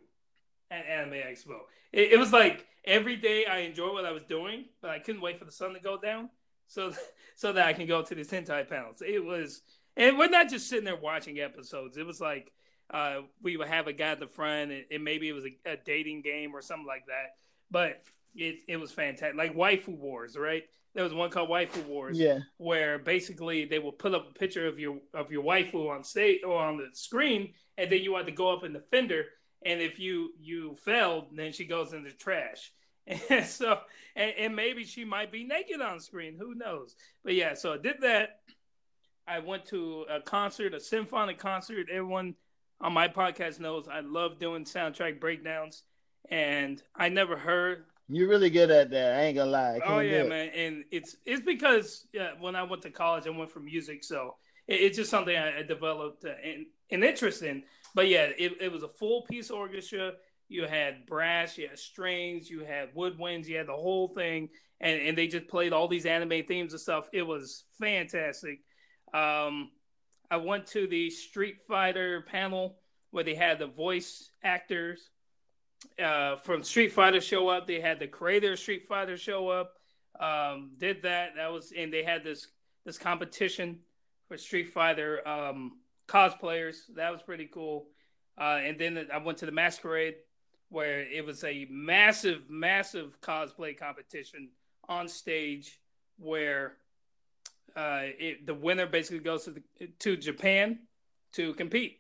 [0.72, 1.60] at Anime Expo.
[1.92, 5.22] It, it was like every day I enjoyed what I was doing, but I couldn't
[5.22, 6.30] wait for the sun to go down
[6.68, 6.94] so
[7.36, 9.02] so that I can go to the hentai panels.
[9.06, 9.62] It was,
[9.96, 11.98] and we're not just sitting there watching episodes.
[11.98, 12.52] It was like
[12.90, 15.72] uh, we would have a guy at the front, and, and maybe it was a,
[15.72, 17.36] a, dating game or something like that.
[17.70, 18.02] But
[18.36, 20.64] it it was fantastic, like Waifu Wars, right?
[20.98, 24.66] There was one called Waifu Wars, yeah, where basically they will put up a picture
[24.66, 28.26] of your of your waifu on stage or on the screen, and then you had
[28.26, 29.26] to go up in the fender,
[29.64, 32.72] and if you you failed, then she goes in the trash.
[33.30, 33.78] And so,
[34.16, 36.36] and, and maybe she might be naked on screen.
[36.38, 36.96] Who knows?
[37.24, 38.40] But yeah, so I did that.
[39.28, 41.90] I went to a concert, a symphonic concert.
[41.92, 42.34] Everyone
[42.82, 45.84] on my podcast knows I love doing soundtrack breakdowns,
[46.32, 49.20] and I never heard you're really good at that.
[49.20, 49.80] I ain't gonna lie.
[49.86, 53.52] Oh yeah, man, and it's it's because yeah, when I went to college, I went
[53.52, 54.36] for music, so
[54.68, 57.64] it, it's just something I, I developed uh, an, an interest in.
[57.94, 60.14] But yeah, it, it was a full piece orchestra.
[60.48, 65.02] You had brass, you had strings, you had woodwinds, you had the whole thing, and
[65.02, 67.10] and they just played all these anime themes and stuff.
[67.12, 68.60] It was fantastic.
[69.14, 69.72] Um,
[70.32, 72.78] I went to the Street Fighter panel
[73.12, 75.10] where they had the voice actors
[76.02, 77.68] uh, from Street Fighter show up.
[77.68, 79.74] They had the creator of Street Fighter show up.
[80.20, 81.36] Um, did that.
[81.36, 82.48] That was and they had this
[82.86, 83.80] this competition
[84.28, 86.78] for Street Fighter um, cosplayers.
[86.96, 87.88] That was pretty cool.
[88.40, 90.16] Uh, and then I went to the masquerade
[90.70, 94.50] where it was a massive, massive cosplay competition
[94.88, 95.80] on stage
[96.20, 96.74] where
[97.76, 100.80] uh, it, the winner basically goes to the, to Japan
[101.34, 102.00] to compete.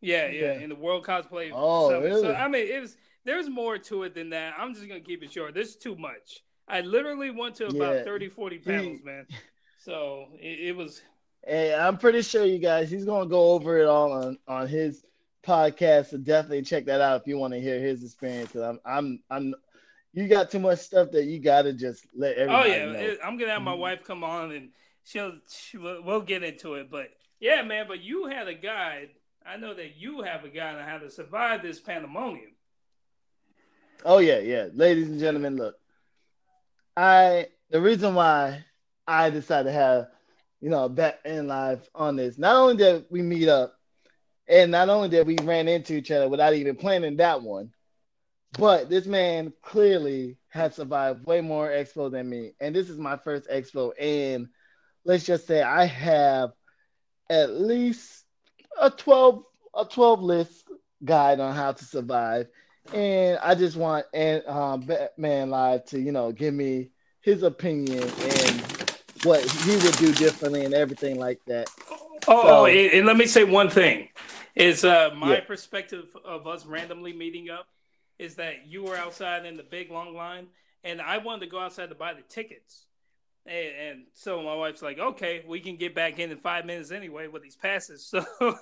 [0.00, 1.50] Yeah, yeah, in the World Cosplay.
[1.52, 2.04] Oh, Summit.
[2.04, 2.22] really?
[2.22, 4.54] So I mean, it was there's more to it than that.
[4.58, 5.54] I'm just gonna keep it short.
[5.54, 6.42] There's too much.
[6.68, 8.04] I literally went to about yeah.
[8.04, 9.26] 30, 40 panels, man.
[9.78, 11.02] So it, it, was.
[11.46, 12.90] Hey, I'm pretty sure you guys.
[12.90, 15.04] He's gonna go over it all on on his
[15.46, 16.10] podcast.
[16.10, 18.52] So definitely check that out if you want to hear his experience.
[18.52, 19.54] Cause I'm I'm I'm.
[20.12, 22.70] You got too much stuff that you gotta just let oh, everybody.
[22.70, 23.16] Oh yeah, know.
[23.24, 23.80] I'm gonna have my mm-hmm.
[23.80, 24.70] wife come on and
[25.04, 26.90] she'll she, we'll get into it.
[26.90, 27.86] But yeah, man.
[27.88, 29.10] But you had a guide.
[29.46, 32.50] I know that you have a guide on how to survive this pandemonium.
[34.04, 34.68] Oh yeah, yeah.
[34.72, 35.76] Ladies and gentlemen, look.
[36.96, 38.64] I the reason why
[39.06, 40.08] I decided to have,
[40.60, 43.74] you know, bet in live on this, not only did we meet up,
[44.48, 47.72] and not only did we ran into each other without even planning that one,
[48.58, 52.52] but this man clearly has survived way more expo than me.
[52.60, 53.92] And this is my first expo.
[54.00, 54.48] And
[55.04, 56.52] let's just say I have
[57.30, 58.24] at least
[58.80, 60.68] a 12 a 12 list
[61.04, 62.48] guide on how to survive
[62.92, 68.02] and I just want and um, Batman Live to you know give me his opinion
[68.02, 68.90] and
[69.24, 71.68] what he would do differently and everything like that.
[72.26, 74.08] Oh, so, oh and, let me say one thing:
[74.54, 75.40] is uh, my yeah.
[75.40, 77.66] perspective of us randomly meeting up
[78.18, 80.48] is that you were outside in the big long line,
[80.84, 82.86] and I wanted to go outside to buy the tickets.
[83.46, 86.90] And, and so my wife's like, "Okay, we can get back in in five minutes
[86.90, 88.56] anyway with these passes." So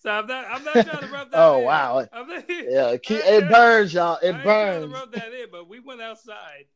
[0.00, 1.38] so I'm not I'm not trying to rub that.
[1.38, 1.64] oh in.
[1.64, 2.06] wow!
[2.12, 4.18] Not, yeah, keep, it burns, y'all.
[4.22, 4.84] It I burns.
[4.86, 6.66] to rub that in, but we went outside,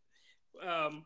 [0.67, 1.05] um,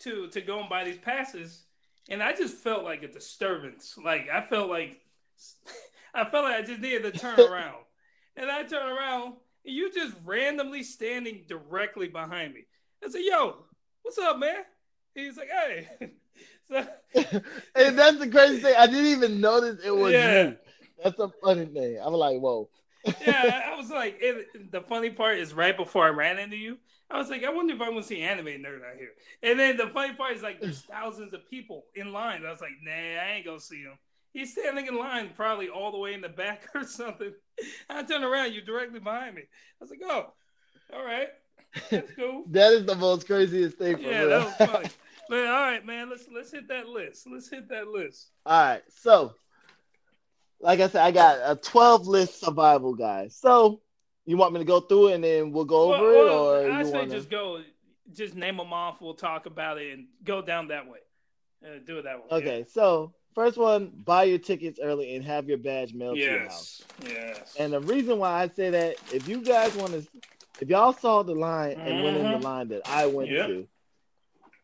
[0.00, 1.64] to to go and buy these passes,
[2.08, 3.96] and I just felt like a disturbance.
[4.02, 5.00] Like I felt like
[6.14, 7.84] I felt like I just needed to turn around,
[8.36, 9.34] and I turn around,
[9.64, 12.66] and you just randomly standing directly behind me.
[13.04, 13.64] I said, "Yo,
[14.02, 14.62] what's up, man?"
[15.14, 15.88] He's like, "Hey."
[16.68, 16.86] so,
[17.74, 18.74] and that's the crazy thing.
[18.76, 20.42] I didn't even notice it was yeah.
[20.42, 20.56] you.
[21.02, 21.98] That's a funny thing.
[22.02, 22.68] I'm like, whoa.
[23.26, 26.78] yeah, I was like, it, the funny part is right before I ran into you,
[27.10, 29.10] I was like, I wonder if I want to see anime nerd out here.
[29.42, 32.44] And then the funny part is like, there's thousands of people in line.
[32.46, 33.98] I was like, nah, I ain't gonna see him.
[34.32, 37.32] He's standing in line, probably all the way in the back or something.
[37.88, 39.42] I turn around, you're directly behind me.
[39.42, 40.32] I was like, oh,
[40.92, 41.28] all right,
[41.90, 42.44] that's cool.
[42.50, 43.96] that is the most craziest thing.
[43.96, 44.28] For yeah, real.
[44.28, 44.88] that was funny.
[45.28, 47.26] But all right, man, let's let's hit that list.
[47.30, 48.30] Let's hit that list.
[48.46, 49.34] All right, so
[50.60, 53.32] like I said, I got a 12 list survival guide.
[53.32, 53.80] So
[54.26, 56.72] you want me to go through it and then we'll go over well, it, or
[56.72, 57.10] I say wanna...
[57.10, 57.62] just go,
[58.12, 59.00] just name them off.
[59.00, 60.98] We'll talk about it and go down that way.
[61.64, 62.38] Uh, do it that way.
[62.38, 62.64] Okay, yeah.
[62.72, 66.26] so First one, buy your tickets early and have your badge mailed yes.
[66.26, 66.82] to your house.
[67.06, 67.56] Yes.
[67.58, 70.06] And the reason why I say that, if you guys want to,
[70.60, 72.02] if y'all saw the line and mm-hmm.
[72.02, 72.42] went in the mm-hmm.
[72.44, 73.46] line that I went yep.
[73.46, 73.68] to,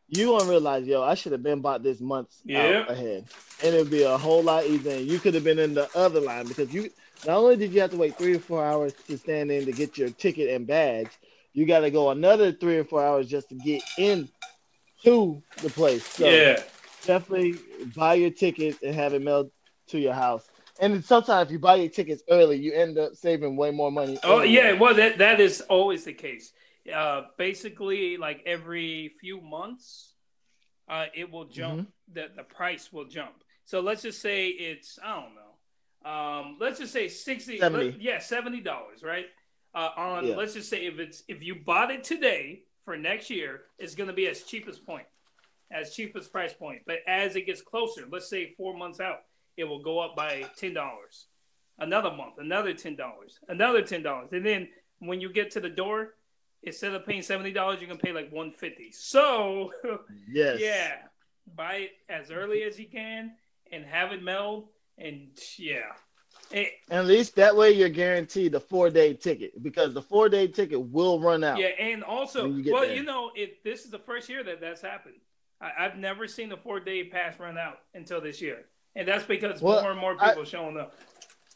[0.09, 2.91] you won't realize, yo, I should have been bought this month yep.
[2.91, 3.27] ahead,
[3.63, 4.97] and it'd be a whole lot easier.
[4.97, 6.91] You could have been in the other line because you
[7.27, 9.73] not only did you have to wait three or four hours to stand in to
[9.73, 11.11] get your ticket and badge,
[11.53, 14.29] you got to go another three or four hours just to get in
[15.05, 16.05] to the place.
[16.07, 16.63] So yeah,
[17.05, 17.55] definitely
[17.97, 19.51] buy your tickets and have it mailed
[19.89, 20.47] to your house.
[20.79, 24.19] And sometimes if you buy your tickets early, you end up saving way more money.
[24.23, 26.53] Oh yeah, well that that is always the case.
[26.93, 30.13] Uh, basically, like every few months,
[30.89, 31.81] uh, it will jump.
[31.81, 32.15] Mm-hmm.
[32.15, 33.43] The the price will jump.
[33.67, 36.11] So let's just say it's I don't know.
[36.11, 37.59] Um, let's just say sixty.
[37.59, 37.85] 70.
[37.85, 39.27] Let, yeah, seventy dollars, right?
[39.75, 40.37] Uh, on yeah.
[40.37, 44.07] let's just say if it's if you bought it today for next year, it's going
[44.07, 45.07] to be as cheapest point
[45.73, 46.83] as cheapest price point.
[46.87, 49.23] But as it gets closer, let's say four months out,
[49.57, 51.27] it will go up by ten dollars.
[51.79, 54.69] Another month, another ten dollars, another ten dollars, and then
[55.01, 56.15] when you get to the door,
[56.63, 58.93] instead of paying seventy dollars, you can pay like one fifty.
[58.93, 59.73] So,
[60.29, 60.93] yes, yeah,
[61.55, 63.33] buy it as early as you can
[63.73, 65.93] and have it mailed, and yeah.
[66.53, 70.47] It, at least that way you're guaranteed the four day ticket because the four day
[70.47, 71.59] ticket will run out.
[71.59, 72.95] Yeah, and also, you well, there.
[72.95, 75.17] you know, if this is the first year that that's happened.
[75.61, 79.25] I, have never seen a four day pass run out until this year, and that's
[79.25, 80.95] because well, more and more people I, showing up.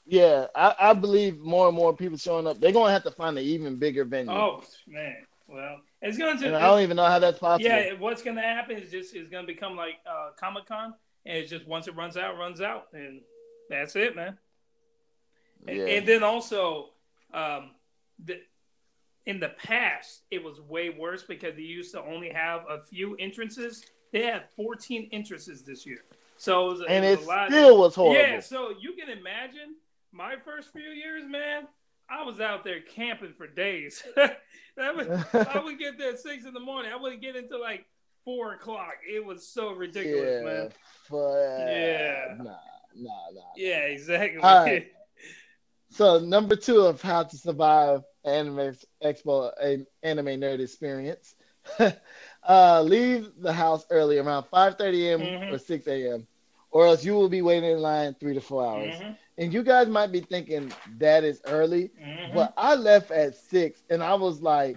[0.07, 2.61] Yeah, I, I, believe more and more people showing up.
[2.61, 4.33] They're gonna have to find an even bigger venue.
[4.33, 6.47] Oh man, well, it's going to.
[6.47, 7.69] And I don't even know how that's possible.
[7.69, 10.95] Yeah, what's gonna happen is just it's gonna become like uh, Comic Con,
[11.27, 13.21] and it's just once it runs out, runs out, and
[13.69, 14.39] that's it, man.
[15.67, 15.73] Yeah.
[15.73, 16.91] And, and then also,
[17.33, 17.73] um,
[18.25, 18.41] the,
[19.27, 23.15] in the past, it was way worse because they used to only have a few
[23.17, 23.85] entrances.
[24.13, 26.05] They had 14 entrances this year.
[26.37, 28.19] So it was, and it, was it still was horrible.
[28.19, 29.77] Yeah, so you can imagine
[30.11, 31.69] my first few years, man.
[32.09, 34.03] I was out there camping for days.
[34.17, 36.91] would, I would get there at six in the morning.
[36.93, 37.87] I wouldn't get into like
[38.25, 38.95] four o'clock.
[39.09, 40.73] It was so ridiculous, yeah, man.
[41.11, 42.45] But, yeah, nah,
[42.97, 43.41] nah, nah.
[43.57, 44.41] Yeah, exactly.
[44.41, 44.93] All right.
[45.93, 49.51] So number two of how to survive Anime Expo
[50.03, 51.35] Anime Nerd Experience.
[52.49, 55.21] uh, leave the house early around 5:30 a.m.
[55.21, 55.55] Mm-hmm.
[55.55, 56.27] or 6 a.m.
[56.71, 58.95] or else you will be waiting in line three to four hours.
[58.95, 59.13] Mm-hmm.
[59.39, 62.35] And you guys might be thinking that is early, mm-hmm.
[62.35, 64.77] but I left at six and I was like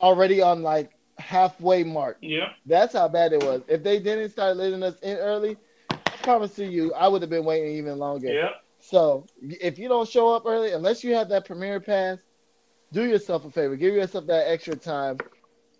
[0.00, 2.18] already on like halfway mark.
[2.20, 3.62] Yeah, that's how bad it was.
[3.68, 5.56] If they didn't start letting us in early,
[5.90, 8.32] I promise you, I would have been waiting even longer.
[8.32, 8.50] Yeah.
[8.80, 12.18] So if you don't show up early, unless you have that premiere pass,
[12.92, 13.76] do yourself a favor.
[13.76, 15.18] Give yourself that extra time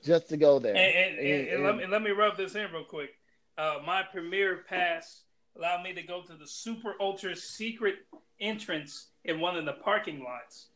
[0.05, 0.77] just to go there.
[0.77, 3.11] And, and, and, and let, me, let me rub this in real quick.
[3.59, 5.23] Uh, my premiere pass
[5.57, 7.97] allowed me to go to the super ultra secret
[8.41, 10.69] entrance in one of the parking lots.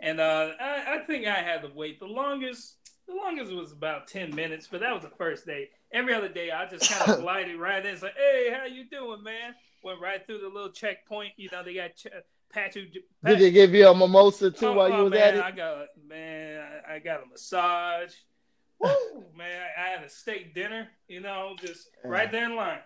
[0.00, 2.76] And uh, I, I, think I had to wait the longest.
[3.08, 5.70] The longest was about ten minutes, but that was the first day.
[5.92, 7.92] Every other day, I just kind of glided right in.
[7.92, 11.32] It's like, "Hey, how you doing, man?" went right through the little checkpoint.
[11.36, 12.08] You know, they got ch-
[12.50, 15.34] Pat, Did they give you a mimosa too oh, while you oh, was man, at
[15.34, 15.44] it?
[15.44, 18.14] I got man, I, I got a massage.
[18.78, 20.88] Woo, man, I had a steak dinner.
[21.08, 22.78] You know, just right there in line.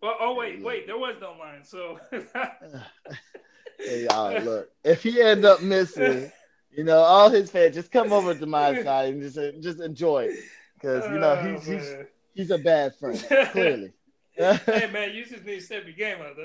[0.00, 1.62] Well, oh wait, wait, there was no line.
[1.62, 1.98] So,
[3.78, 6.32] hey y'all, look, if he end up missing,
[6.76, 10.24] you know, all his fans, just come over to my side and just just enjoy
[10.24, 10.38] it,
[10.74, 11.94] because you know he's, he's
[12.34, 13.92] he's a bad friend, clearly
[14.36, 16.36] hey man, you just need to step your game up.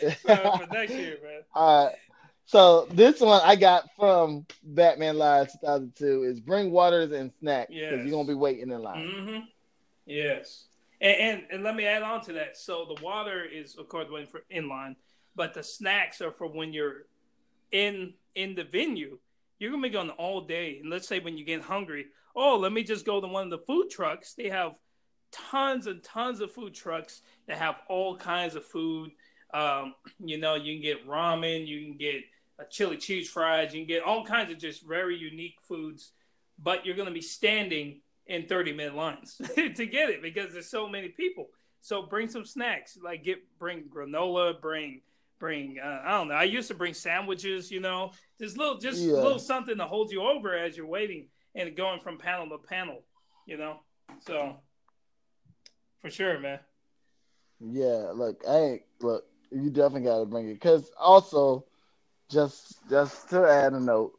[0.00, 1.42] That's for next year, man.
[1.54, 1.96] All right.
[2.44, 7.80] So this one I got from Batman Live 2002 is bring waters and snacks because
[7.80, 8.00] yes.
[8.02, 9.06] you're gonna be waiting in line.
[9.06, 9.38] Mm-hmm.
[10.06, 10.64] Yes,
[11.00, 12.56] and, and, and let me add on to that.
[12.56, 14.96] So the water is of course waiting for in line,
[15.36, 17.06] but the snacks are for when you're
[17.70, 19.18] in in the venue.
[19.62, 22.72] You're gonna be going all day, and let's say when you get hungry, oh, let
[22.72, 24.34] me just go to one of the food trucks.
[24.34, 24.72] They have
[25.30, 29.12] tons and tons of food trucks that have all kinds of food.
[29.54, 32.24] Um, you know, you can get ramen, you can get
[32.58, 36.10] a chili cheese fries, you can get all kinds of just very unique foods,
[36.58, 40.88] but you're to be standing in 30 minute lines to get it because there's so
[40.88, 41.50] many people.
[41.82, 45.02] So bring some snacks, like get bring granola, bring
[45.42, 46.34] bring uh, I don't know.
[46.34, 49.14] I used to bring sandwiches, you know, just little just yeah.
[49.14, 51.26] little something to hold you over as you're waiting
[51.56, 53.02] and going from panel to panel,
[53.44, 53.80] you know.
[54.24, 54.54] So
[56.00, 56.60] for sure, man.
[57.58, 59.24] Yeah, look, I ain't look.
[59.50, 61.64] You definitely got to bring it because also,
[62.30, 64.12] just just to add a note,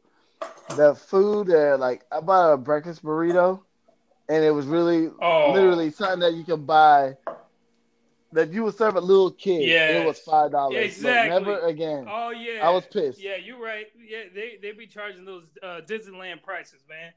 [0.76, 3.60] the food there, like I bought a breakfast burrito,
[4.28, 5.52] and it was really oh.
[5.52, 7.16] literally something that you can buy
[8.34, 9.62] that you would serve a little kid.
[9.62, 10.84] Yeah, it was five dollars.
[10.84, 11.30] exactly.
[11.30, 12.06] never again.
[12.08, 12.66] Oh yeah.
[12.66, 13.20] I was pissed.
[13.20, 13.86] Yeah, you're right.
[13.96, 17.12] Yeah, they they be charging those uh, Disneyland prices, man.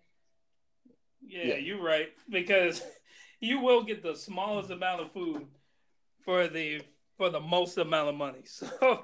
[1.22, 2.82] Yeah, yeah, you're right because
[3.40, 5.46] you will get the smallest amount of food
[6.24, 6.82] for the
[7.18, 8.44] for the most amount of money.
[8.46, 9.04] So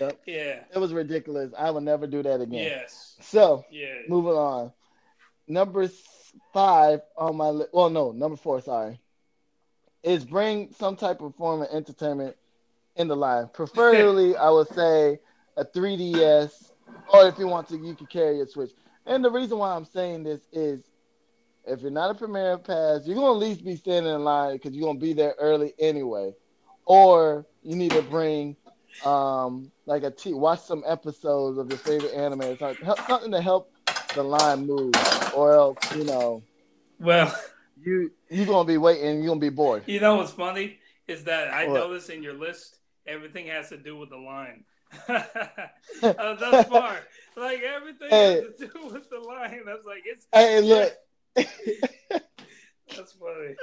[0.00, 0.20] Yep.
[0.26, 0.60] Yeah.
[0.74, 1.52] It was ridiculous.
[1.58, 2.64] I will never do that again.
[2.64, 3.16] Yes.
[3.20, 3.98] So yeah.
[4.08, 4.72] moving on.
[5.46, 5.88] Number
[6.52, 7.70] five on my list.
[7.72, 8.62] Well, no, number four.
[8.62, 8.98] Sorry.
[10.04, 12.36] Is bring some type of form of entertainment
[12.96, 13.48] in the line.
[13.54, 15.18] Preferably, I would say
[15.56, 16.70] a 3DS,
[17.12, 18.70] or if you want to, you can carry a Switch.
[19.06, 20.84] And the reason why I'm saying this is
[21.66, 24.54] if you're not a Premier Pass, you're going to at least be standing in line
[24.56, 26.32] because you're going to be there early anyway.
[26.86, 28.56] Or you need to bring
[29.04, 33.72] um, like a t- watch some episodes of your favorite anime, something to help
[34.14, 34.92] the line move,
[35.34, 36.42] or else you know.
[37.00, 37.34] Well,
[37.80, 39.18] you you're gonna be waiting.
[39.18, 39.84] You're gonna be bored.
[39.86, 41.74] You know what's funny is that I what?
[41.74, 44.64] noticed in your list everything has to do with the line.
[45.08, 45.22] uh,
[46.02, 47.00] thus far,
[47.36, 48.34] like everything hey.
[48.34, 49.60] has to do with the line.
[49.66, 50.26] That's like it's.
[50.32, 50.94] Hey, look.
[52.96, 53.56] That's funny.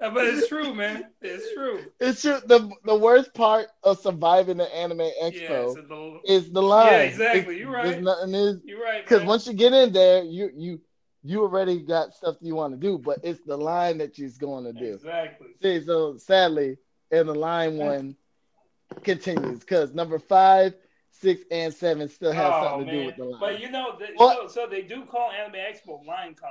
[0.00, 1.06] Uh, but it's true, man.
[1.22, 1.80] It's true.
[2.00, 2.40] It's true.
[2.46, 6.92] The the worst part of surviving the anime expo yeah, so the, is the line.
[6.92, 7.58] Yeah, exactly.
[7.58, 8.02] You're right.
[8.02, 8.56] nothing is.
[8.64, 9.04] You're right.
[9.04, 10.80] Because once you get in there, you you
[11.24, 14.64] you already got stuff you want to do, but it's the line that you're going
[14.64, 14.94] to do.
[14.94, 15.48] Exactly.
[15.62, 16.76] See, so sadly,
[17.10, 18.14] and the line one
[19.02, 20.74] continues because number five,
[21.10, 22.94] six, and seven still have oh, something man.
[22.94, 23.40] to do with the line.
[23.40, 26.50] But you know, they, so, so they do call Anime Expo Line Con.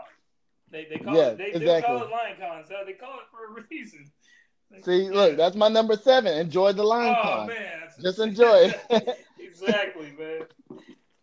[0.72, 1.76] They they call yeah, it they exactly.
[1.76, 4.12] do call it Line Con, so they call it for a reason.
[4.84, 6.36] See, look, that's my number seven.
[6.36, 7.48] Enjoy the line oh, Con.
[7.48, 8.74] man, just enjoy
[9.40, 10.48] exactly, man.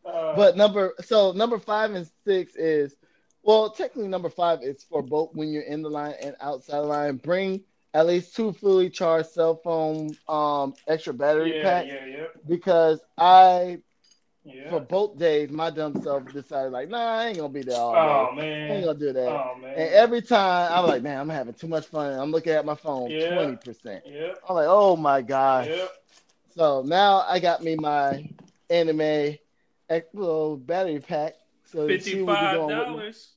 [0.04, 2.94] Uh, but number so number five and six is
[3.42, 6.82] well, technically number five is for both when you're in the line and outside the
[6.82, 7.16] line.
[7.16, 7.62] Bring
[7.94, 11.88] at least two fully charged cell phone um extra battery yeah, packs.
[11.88, 12.24] Yeah, yeah.
[12.46, 13.80] Because I
[14.44, 14.70] yeah.
[14.70, 17.94] For both days, my dumb self decided like, nah, I ain't gonna be there all
[17.94, 18.40] oh, day.
[18.40, 18.70] man.
[18.70, 19.28] I ain't gonna do that.
[19.28, 19.70] Oh, man.
[19.72, 22.18] And every time I'm like, man, I'm having too much fun.
[22.18, 24.04] I'm looking at my phone, twenty percent.
[24.06, 24.32] Yeah.
[24.48, 25.66] I'm like, oh my gosh.
[25.66, 25.90] Yep.
[26.56, 28.26] So now I got me my
[28.70, 29.36] anime
[30.14, 31.34] little battery pack.
[31.70, 33.34] So fifty-five dollars.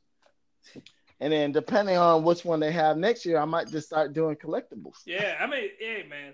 [1.20, 4.36] And then depending on which one they have next year, I might just start doing
[4.36, 4.98] collectibles.
[5.06, 6.34] Yeah, I mean, hey man,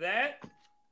[0.00, 0.38] that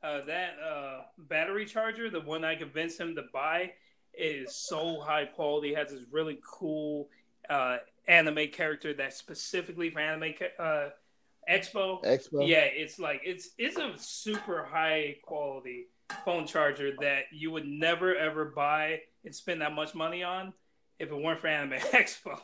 [0.03, 3.73] uh, that uh, battery charger, the one I convinced him to buy,
[4.13, 5.75] is so high quality.
[5.75, 7.09] Has this really cool
[7.49, 7.79] uh,
[8.09, 10.89] anime character that's specifically for anime uh,
[11.49, 12.05] expo.
[12.05, 12.47] Expo.
[12.47, 15.87] Yeah, it's like it's it's a super high quality
[16.25, 20.53] phone charger that you would never ever buy and spend that much money on
[20.99, 22.39] if it weren't for Anime Expo.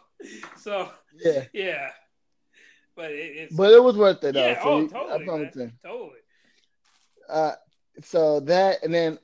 [0.56, 0.90] So
[1.22, 1.90] yeah, yeah.
[2.96, 4.40] But it, it's but it was worth it though.
[4.40, 6.18] Yeah, so oh, you, totally, totally.
[7.28, 7.52] Uh,
[8.02, 9.18] so that and then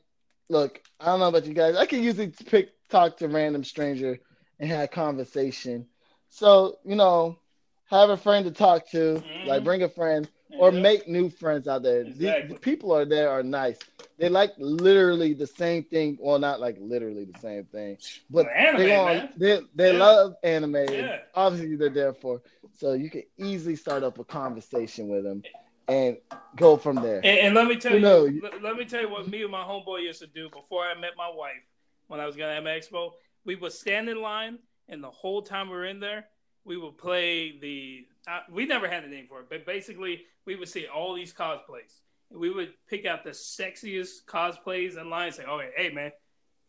[0.49, 1.77] look, I don't know about you guys.
[1.77, 4.19] I can usually pick talk to random stranger
[4.61, 5.87] and have conversation.
[6.29, 7.39] So you know,
[7.87, 9.49] have a friend to talk to, mm-hmm.
[9.49, 10.29] like bring a friend
[10.59, 10.83] or yep.
[10.83, 12.03] make new friends out there.
[12.03, 12.49] Exactly.
[12.49, 13.79] The, the, people are there are nice.
[14.19, 16.19] They like literally the same thing.
[16.21, 17.99] Well, not like literally the same thing,
[18.31, 19.99] but anime, they, on, they, they yeah.
[19.99, 20.77] love anime.
[20.89, 21.19] Yeah.
[21.35, 22.43] Obviously, they're there for.
[22.77, 25.43] So you can easily start up a conversation with them
[25.89, 26.17] and
[26.57, 27.19] go from there.
[27.19, 29.51] And, and let me tell you, know, let, let, me tell you what me and
[29.51, 31.63] my homeboy used to do before I met my wife.
[32.07, 33.13] When I was going to Expo,
[33.45, 36.27] we would stand in line, and the whole time we were in there,
[36.65, 38.07] we would play the.
[38.27, 41.33] Uh, we never had a name for it, but basically, we would see all these
[41.33, 42.01] cosplays.
[42.31, 46.13] And we would pick out the sexiest cosplays in line and say, "Okay, hey man,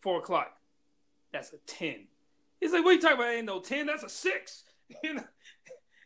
[0.02, 0.52] four o'clock,
[1.32, 2.08] that's a ten.
[2.60, 3.34] He's like, "What are you talking about?
[3.34, 3.86] Ain't no ten.
[3.86, 4.64] That's a six.
[5.04, 5.24] you know,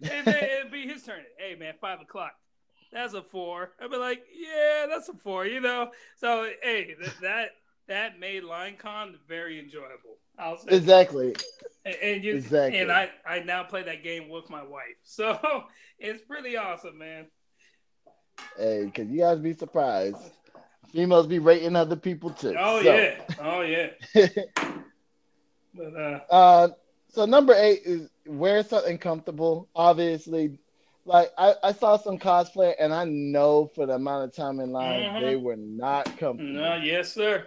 [0.03, 1.21] and then it'd be his turn.
[1.37, 2.33] Hey man, five o'clock
[2.91, 3.71] that's a four.
[3.79, 5.91] I'd be like, yeah, that's a four, you know.
[6.15, 7.49] So hey, that that,
[7.87, 10.17] that made LineCon very enjoyable.
[10.67, 11.35] Exactly.
[11.85, 12.79] And, and you exactly.
[12.79, 15.39] and I I now play that game with my wife, so
[15.97, 17.27] it's pretty awesome, man.
[18.57, 20.17] Hey, because you guys be surprised.
[20.91, 22.55] Females be rating other people too.
[22.57, 22.93] Oh so.
[22.93, 23.87] yeah, oh yeah.
[25.73, 26.67] but uh, uh,
[27.09, 29.69] so number eight is wear something comfortable.
[29.75, 30.57] Obviously,
[31.05, 34.71] like I, I saw some cosplay and I know for the amount of time in
[34.71, 35.25] line mm-hmm.
[35.25, 36.53] they were not comfortable.
[36.53, 37.45] No, yes, sir.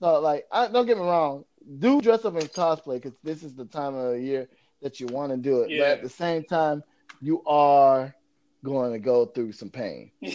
[0.00, 1.44] So like I don't get me wrong,
[1.78, 4.48] do dress up in cosplay because this is the time of the year
[4.82, 5.70] that you want to do it.
[5.70, 5.80] Yeah.
[5.80, 6.82] But at the same time,
[7.20, 8.14] you are
[8.64, 10.10] going to go through some pain.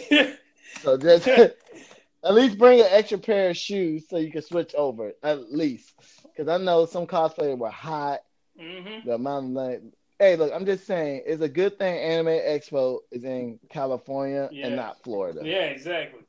[0.81, 5.13] so just at least bring an extra pair of shoes so you can switch over.
[5.23, 8.19] At least because I know some cosplayers were hot.
[8.59, 9.07] Mm-hmm.
[9.07, 9.81] The amount of like
[10.19, 14.67] Hey, look, I'm just saying, it's a good thing Anime Expo is in California yeah.
[14.67, 15.41] and not Florida.
[15.43, 16.21] Yeah, exactly.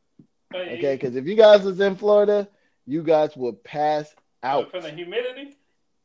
[0.53, 2.49] okay, because if you guys was in Florida,
[2.87, 4.13] you guys would pass
[4.45, 5.57] out from the humidity.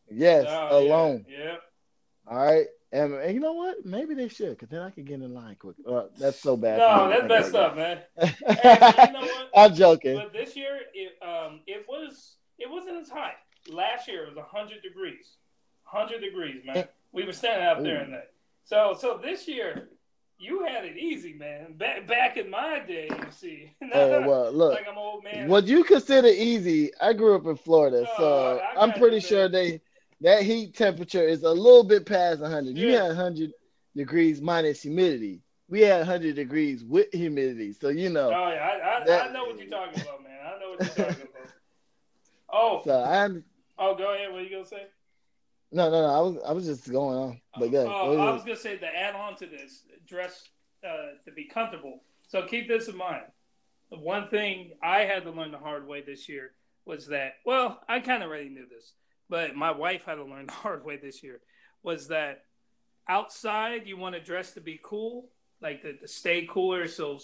[0.10, 1.26] Yes, oh, alone.
[1.30, 1.44] Yeah.
[1.44, 1.56] yeah.
[2.28, 2.66] All right.
[2.92, 3.86] And, and, you know what?
[3.86, 5.76] Maybe they should, because then I could get in line quick.
[5.88, 6.80] Uh, that's so bad.
[6.80, 8.00] No, that's messed up, man.
[8.18, 9.50] and, you know what?
[9.56, 10.16] I'm joking.
[10.16, 13.34] But this year, it um, it was it wasn't as hot.
[13.70, 15.36] Last year it was hundred degrees,
[15.84, 16.88] hundred degrees, man.
[17.12, 18.32] We were standing out there in that.
[18.64, 19.90] So so this year,
[20.40, 21.74] you had it easy, man.
[21.74, 23.72] Back back in my day, you see.
[23.94, 24.74] oh well, look.
[24.74, 25.48] Like I'm old man.
[25.48, 26.92] What you consider easy?
[27.02, 29.82] I grew up in Florida, so oh, I'm pretty sure they
[30.22, 32.76] that heat temperature is a little bit past 100.
[32.76, 32.86] Yeah.
[32.86, 33.52] You had 100
[33.96, 35.42] degrees minus humidity.
[35.70, 37.74] We had 100 degrees with humidity.
[37.74, 38.28] So, you know.
[38.28, 38.70] Oh, yeah.
[38.84, 40.40] I, I, that, I know what you're talking about, man.
[40.44, 41.36] I know what you're talking about.
[42.52, 42.82] Oh.
[42.84, 43.44] So I'm.
[43.78, 44.32] Oh, go ahead.
[44.32, 44.88] What are you going to say?
[45.72, 46.07] No, no, no.
[46.07, 47.41] I was, I was just going on.
[47.57, 47.86] But yeah.
[47.88, 50.49] Oh, I was going to say to add on to this, dress
[50.84, 52.01] uh, to be comfortable.
[52.28, 53.24] So keep this in mind.
[53.91, 56.51] The one thing I had to learn the hard way this year
[56.86, 58.93] was that, well, I kind of already knew this
[59.30, 61.39] but my wife had to learn the hard way this year
[61.84, 62.43] was that
[63.07, 65.30] outside you want to dress to be cool,
[65.61, 67.20] like to, to stay cooler, so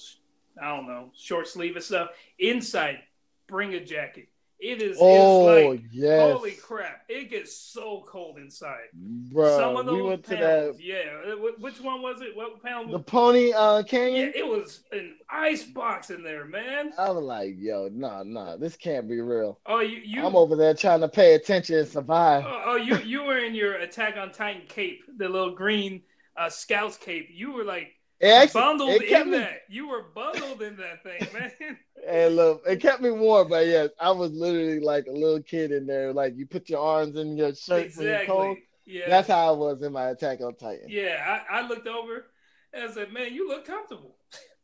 [0.62, 2.10] I don't know, short sleeve and stuff.
[2.40, 3.00] Inside,
[3.48, 4.30] bring a jacket.
[4.66, 4.98] It is.
[5.00, 6.34] Oh like, yes.
[6.34, 7.04] Holy crap!
[7.08, 8.86] It gets so cold inside.
[8.94, 10.84] Bro, Some of those we went panels, to that.
[10.84, 12.36] Yeah, which one was it?
[12.36, 12.92] What panel?
[12.92, 14.32] The Pony uh, Canyon.
[14.34, 16.94] Yeah, it was an ice box in there, man.
[16.98, 19.60] I was like, yo, no, nah, no, nah, this can't be real.
[19.68, 20.26] Oh, you, you.
[20.26, 22.44] I'm over there trying to pay attention and survive.
[22.48, 26.02] Oh, oh you, you were in your Attack on Titan cape, the little green
[26.38, 27.30] uh, Scouts cape.
[27.32, 29.38] You were like actually, bundled it in me...
[29.38, 29.62] that.
[29.70, 31.78] You were bundled in that thing, man.
[32.08, 35.72] And look, it kept me warm, but yes, I was literally like a little kid
[35.72, 36.14] in there.
[36.14, 38.06] Like you put your arms in your shirt exactly.
[38.06, 38.58] when you're cold.
[38.86, 39.10] Yeah.
[39.10, 40.86] That's how I was in my Attack on Titan.
[40.88, 42.28] Yeah, I, I looked over
[42.72, 44.16] and I said, Man, you look comfortable.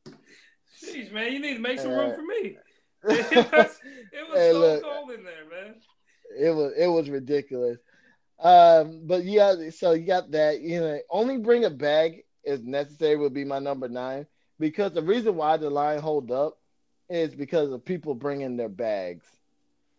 [0.83, 2.57] Jeez, man, you need to make some room for me.
[3.03, 3.79] It was,
[4.13, 5.75] it was so look, cold in there, man.
[6.37, 7.79] It was it was ridiculous.
[8.39, 10.61] Um, but yeah, so you got that.
[10.61, 14.25] You know, only bring a bag is necessary would be my number nine
[14.59, 16.57] because the reason why the line hold up
[17.09, 19.25] is because of people bringing their bags,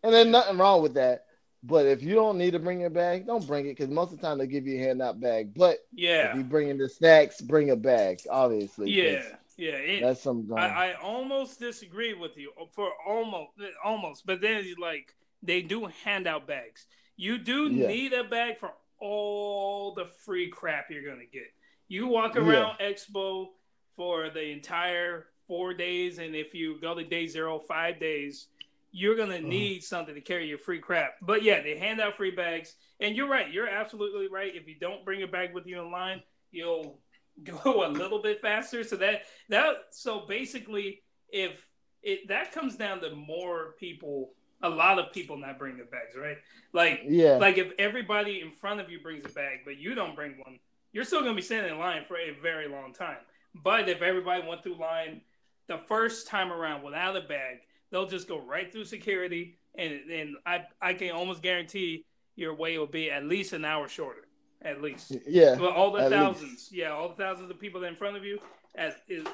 [0.03, 1.27] and there's nothing wrong with that.
[1.65, 4.21] But if you don't need to bring your bag, don't bring it because most of
[4.21, 5.55] the time they give you a handout bag.
[5.55, 8.21] But yeah, if you bring in the snacks, bring a bag.
[8.29, 9.23] Obviously, yeah,
[9.57, 9.73] yeah.
[9.73, 10.57] It, that's something.
[10.59, 14.27] I, I, almost disagree with you uh, for almost, uh, almost.
[14.27, 16.87] But then like they do hand out bags.
[17.17, 17.87] You do yeah.
[17.87, 21.53] need a bag for all the free crap you're gonna get.
[21.93, 22.89] You walk around yeah.
[22.91, 23.49] Expo
[23.97, 28.47] for the entire four days, and if you go to day zero, five days,
[28.93, 29.47] you're gonna uh-huh.
[29.47, 31.17] need something to carry your free crap.
[31.21, 33.53] But yeah, they hand out free bags, and you're right.
[33.53, 34.57] You're absolutely right.
[34.57, 36.99] If you don't bring a bag with you in line, you'll
[37.45, 38.85] go a little bit faster.
[38.85, 41.63] So that that so basically, if
[42.03, 44.31] it that comes down to more people,
[44.63, 46.39] a lot of people not bringing bags, right?
[46.73, 50.17] Like yeah, like if everybody in front of you brings a bag, but you don't
[50.17, 50.59] bring one,
[50.93, 53.19] you're still going to be standing in line for a very long time.
[53.55, 55.23] But if everybody went through line
[55.67, 57.59] the first time around without a bag,
[57.91, 62.05] they'll just go right through security, and and I I can almost guarantee
[62.37, 64.27] your wait will be at least an hour shorter,
[64.63, 65.13] at least.
[65.27, 65.57] Yeah.
[65.59, 66.73] But all the thousands, least.
[66.73, 68.39] yeah, all the thousands of people in front of you,
[68.75, 69.27] as is,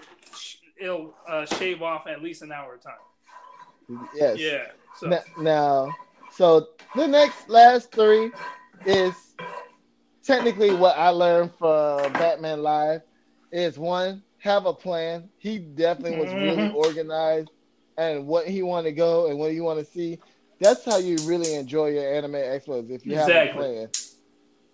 [0.80, 4.06] it'll uh, shave off at least an hour of time.
[4.14, 4.38] Yes.
[4.38, 4.66] Yeah.
[4.96, 5.06] So.
[5.06, 5.94] Now, now,
[6.32, 8.30] so the next last three
[8.84, 9.14] is
[10.28, 13.00] technically what I learned from Batman Live
[13.50, 15.30] is one, have a plan.
[15.38, 16.76] He definitely was really mm-hmm.
[16.76, 17.48] organized
[17.96, 20.18] and what he want to go and what he want to see.
[20.60, 23.36] That's how you really enjoy your anime expos if you exactly.
[23.36, 23.88] have a plan.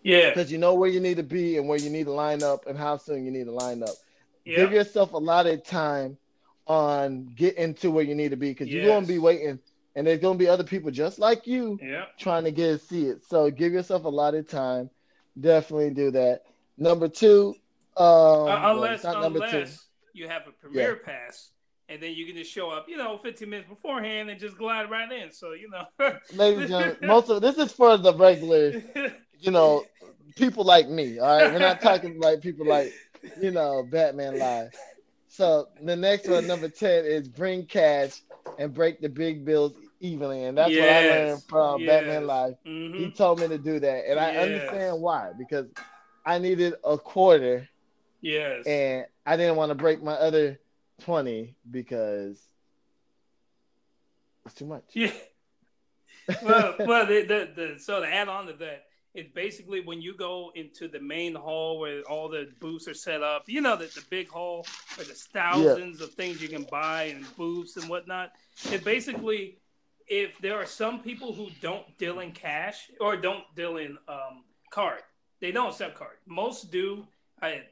[0.03, 0.31] Yeah.
[0.31, 2.67] Because you know where you need to be and where you need to line up
[2.67, 3.95] and how soon you need to line up.
[4.45, 4.57] Yep.
[4.57, 6.19] Give yourself a lot of time
[6.67, 8.75] on getting to where you need to be because yes.
[8.75, 9.61] you're going to be waiting
[9.95, 12.19] and there's going to be other people just like you yep.
[12.19, 13.25] trying to get to see it.
[13.25, 14.91] So give yourself a lot of time
[15.39, 16.43] Definitely do that.
[16.77, 17.55] Number two,
[17.97, 19.83] um, uh, unless well, unless two.
[20.13, 21.13] you have a premiere yeah.
[21.13, 21.51] pass,
[21.89, 24.91] and then you can just show up, you know, 15 minutes beforehand and just glide
[24.91, 25.31] right in.
[25.33, 25.87] So you know,
[26.35, 28.83] ladies and gentlemen, most of this is for the regular,
[29.41, 29.85] you know,
[30.37, 31.19] people like me.
[31.19, 32.93] All right, we're not talking like people like
[33.41, 34.75] you know Batman Live.
[35.29, 38.23] So the next one, number 10, is bring cash
[38.57, 39.73] and break the big bills
[40.05, 40.81] evenly, and that's yes.
[40.81, 41.89] what I learned from yes.
[41.89, 42.55] Batman Live.
[42.67, 42.99] Mm-hmm.
[42.99, 45.67] He told me to do that, and I understand why because
[46.25, 47.69] I needed a quarter.
[48.21, 50.61] Yes, and I didn't want to break my other
[51.01, 52.41] twenty because
[54.47, 54.85] it's too much.
[54.93, 55.13] Yeah.
[56.43, 58.85] well, well, the, the, the so to add on to that,
[59.15, 63.23] It's basically when you go into the main hall where all the booths are set
[63.23, 63.45] up.
[63.47, 66.07] You know that the big hall where there's thousands yeah.
[66.07, 68.33] of things you can buy and booths and whatnot.
[68.73, 69.59] It basically,
[70.07, 74.45] if there are some people who don't deal in cash or don't deal in um,
[74.71, 75.01] card,
[75.41, 76.17] they don't accept card.
[76.27, 77.07] Most do.
[77.41, 77.63] I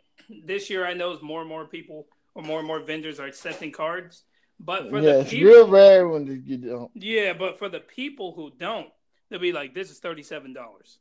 [0.44, 3.72] this year I know more and more people or more and more vendors are accepting
[3.72, 4.22] cards.
[4.58, 6.90] But for yeah, the people, real rare when you don't.
[6.94, 8.88] Yeah, but for the people who don't,
[9.28, 10.98] they'll be like, "This is thirty-seven dollars."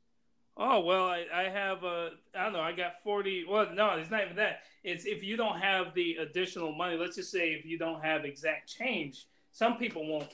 [0.57, 3.45] Oh well, I, I have a I don't know I got forty.
[3.47, 4.61] Well, no, it's not even that.
[4.83, 6.97] It's if you don't have the additional money.
[6.97, 10.33] Let's just say if you don't have exact change, some people won't.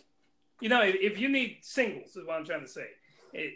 [0.62, 2.88] You know, if, if you need singles, is what I'm trying to say.
[3.34, 3.54] It,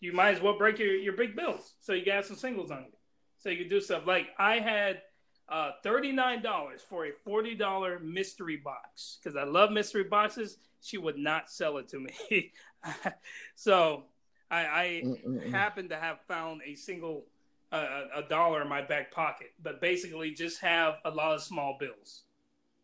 [0.00, 2.80] you might as well break your, your big bills so you got some singles on
[2.80, 2.92] you,
[3.38, 4.06] so you can do stuff.
[4.06, 5.02] Like I had
[5.48, 10.56] uh, $39 for a $40 mystery box because I love mystery boxes.
[10.80, 12.52] She would not sell it to me.
[13.54, 14.04] so
[14.50, 17.26] I, I happen to have found a single
[17.70, 21.76] uh, a dollar in my back pocket, but basically just have a lot of small
[21.80, 22.24] bills.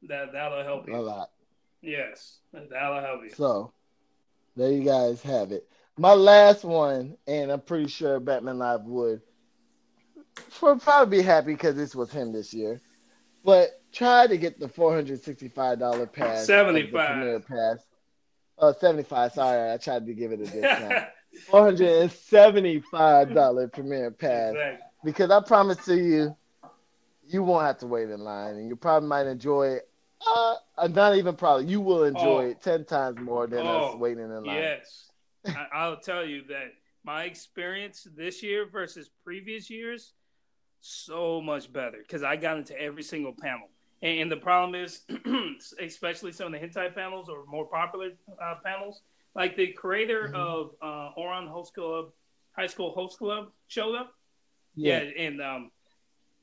[0.03, 0.97] That that'll help you.
[0.97, 1.31] A lot.
[1.83, 3.31] Yes, that'll help you.
[3.31, 3.73] So
[4.57, 5.69] there you guys have it.
[5.97, 9.21] My last one, and I'm pretty sure Batman Live would
[10.51, 12.81] for probably be happy because this was him this year.
[13.45, 16.47] But try to get the four hundred sixty five dollar pass.
[16.47, 17.79] Seventy five pass.
[18.61, 19.33] Oh, 75.
[19.33, 21.07] Sorry, I tried to give it a discount.
[21.47, 24.51] Four hundred and seventy five dollar premiere pass.
[24.51, 24.85] Exactly.
[25.05, 26.37] Because I promise to you,
[27.29, 29.88] you won't have to wait in line, and you probably might enjoy it.
[30.27, 31.67] Uh, not even probably.
[31.67, 32.51] You will enjoy oh.
[32.51, 34.57] it ten times more than oh, us waiting in line.
[34.57, 35.11] Yes,
[35.73, 36.73] I, will tell you that
[37.05, 40.13] my experience this year versus previous years
[40.81, 43.69] so much better because I got into every single panel.
[44.03, 45.03] And, and the problem is,
[45.81, 48.11] especially some of the hentai panels or more popular
[48.43, 49.03] uh, panels,
[49.35, 50.35] like the creator mm-hmm.
[50.35, 52.11] of uh, Ouran Host Club,
[52.53, 54.13] High School Host Club showed up.
[54.75, 55.71] Yeah, yeah and um,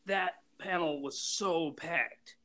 [0.06, 2.36] that panel was so packed.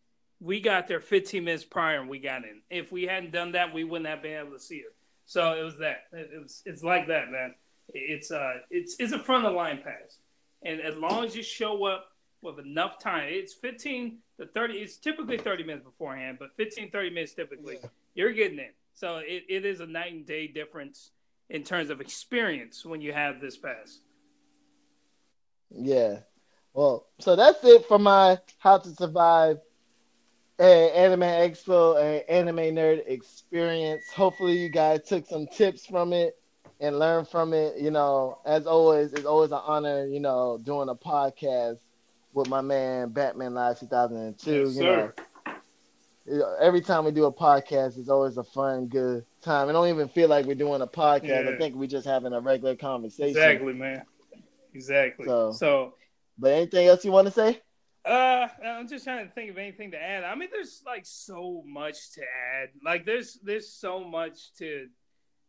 [0.41, 2.62] We got there 15 minutes prior and we got in.
[2.70, 4.93] If we hadn't done that, we wouldn't have been able to see her.
[5.26, 6.05] So it was that.
[6.12, 6.62] It, was.
[6.64, 7.55] It's like that, man.
[7.93, 10.18] It's uh, it's it's a front of line pass.
[10.62, 12.07] And as long as you show up
[12.43, 17.11] with enough time, it's 15 to 30, it's typically 30 minutes beforehand, but 15, 30
[17.11, 17.88] minutes typically, yeah.
[18.14, 18.70] you're getting in.
[18.95, 21.11] So it, it is a night and day difference
[21.49, 24.01] in terms of experience when you have this pass.
[25.70, 26.20] Yeah.
[26.74, 29.59] Well, so that's it for my How to Survive
[30.61, 34.11] Anime Expo and Anime Nerd experience.
[34.11, 36.37] Hopefully, you guys took some tips from it
[36.81, 37.79] and learn from it.
[37.79, 41.79] You know, as always, it's always an honor, you know, doing a podcast
[42.33, 44.51] with my man Batman Live 2002.
[44.53, 45.13] Yes, you know,
[46.61, 49.69] every time we do a podcast, it's always a fun, good time.
[49.69, 51.47] I don't even feel like we're doing a podcast.
[51.47, 51.53] Yeah.
[51.55, 53.31] I think we're just having a regular conversation.
[53.31, 54.05] Exactly, man.
[54.75, 55.27] Exactly.
[55.27, 55.95] So, so,
[56.39, 57.61] but anything else you want to say?
[58.05, 60.25] Uh, I'm just trying to think of anything to add.
[60.25, 62.71] I mean, there's like so much to add.
[62.85, 64.87] Like, there's there's so much to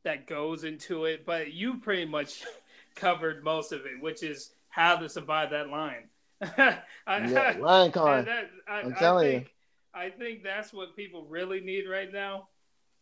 [0.04, 2.44] that goes into it, but you pretty much
[2.96, 6.10] covered most of it, which is how to survive that line.
[6.42, 8.26] I, yeah, line con.
[8.26, 10.02] That, I, am telling think, you.
[10.02, 12.50] I think that's what people really need right now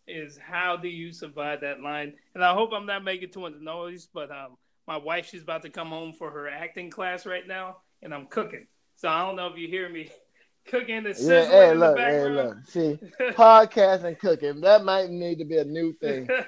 [0.07, 2.13] is how do you survive that line?
[2.35, 5.61] And I hope I'm not making too much noise, but um, my wife she's about
[5.61, 8.67] to come home for her acting class right now, and I'm cooking.
[8.99, 10.11] So I don't know if you hear me
[10.65, 12.65] cooking and sizzling yeah, hey, in look, the background.
[12.73, 12.99] Hey, look, see,
[13.33, 16.27] podcast and cooking that might need to be a new thing.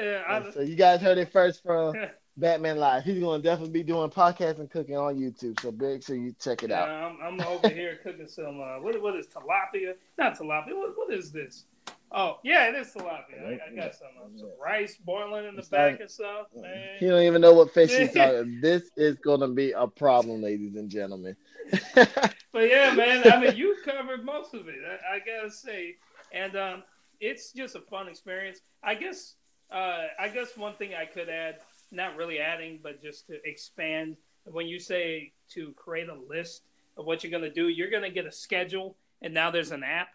[0.00, 1.92] Yeah, I, so you guys heard it first from
[2.36, 3.02] Batman Live.
[3.02, 5.60] He's going to definitely be doing podcast and cooking on YouTube.
[5.60, 6.88] So make sure you check it yeah, out.
[7.20, 8.60] I'm, I'm over here cooking some.
[8.60, 9.94] Uh, what, what is tilapia?
[10.16, 10.76] Not tilapia.
[10.76, 11.64] What, what is this?
[12.10, 13.46] Oh yeah, it is tilapia.
[13.46, 16.46] I, I got some, uh, some rice boiling in the it's back like, and stuff.
[16.54, 16.96] Man.
[16.98, 18.60] He don't even know what fish he's talking.
[18.62, 21.36] this is going to be a problem, ladies and gentlemen.
[21.94, 23.30] but yeah, man.
[23.30, 24.76] I mean, you covered most of it.
[24.86, 25.96] I, I gotta say,
[26.32, 26.82] and um,
[27.20, 28.60] it's just a fun experience.
[28.82, 29.34] I guess
[29.70, 31.56] uh, I guess one thing I could add,
[31.90, 36.62] not really adding, but just to expand, when you say to create a list
[36.96, 39.70] of what you're going to do, you're going to get a schedule, and now there's
[39.70, 40.08] an app.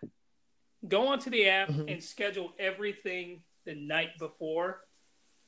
[0.88, 1.88] Go onto the app mm-hmm.
[1.88, 4.82] and schedule everything the night before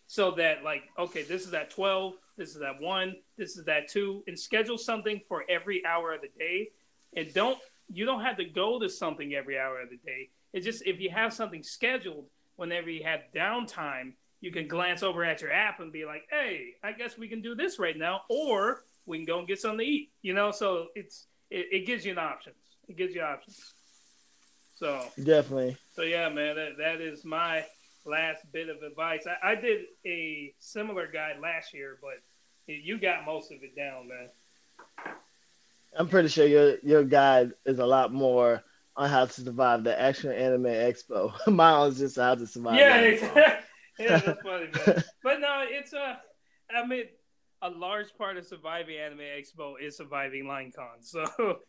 [0.08, 3.90] so that, like, okay, this is at 12, this is at 1, this is at
[3.90, 6.70] 2, and schedule something for every hour of the day.
[7.16, 7.58] And don't,
[7.92, 10.30] you don't have to go to something every hour of the day.
[10.54, 15.24] It's just if you have something scheduled, whenever you have downtime, you can glance over
[15.24, 18.22] at your app and be like, "Hey, I guess we can do this right now,"
[18.30, 20.12] or we can go and get something to eat.
[20.22, 22.56] You know, so it's it, it gives you an options.
[22.88, 23.74] It gives you options.
[24.76, 25.78] So definitely.
[25.96, 27.66] So yeah, man, that, that is my
[28.06, 29.26] last bit of advice.
[29.26, 32.20] I, I did a similar guide last year, but
[32.68, 34.30] you got most of it down, man.
[35.98, 38.64] I'm pretty sure your your guide is a lot more
[38.98, 41.34] on how to survive the Action Anime Expo.
[41.48, 42.76] Mine was just how to survive.
[42.76, 43.00] Yeah,
[44.00, 45.04] yeah, that's funny, man.
[45.24, 46.20] But no, it's a.
[46.76, 47.06] I mean,
[47.62, 51.02] a large part of surviving Anime Expo is surviving LineCon.
[51.02, 51.60] So,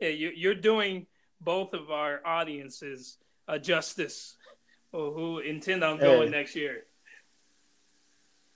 [0.00, 1.06] yeah, you, you're doing
[1.40, 3.18] both of our audiences
[3.48, 4.36] a justice
[4.92, 6.38] who intend on going hey.
[6.38, 6.84] next year.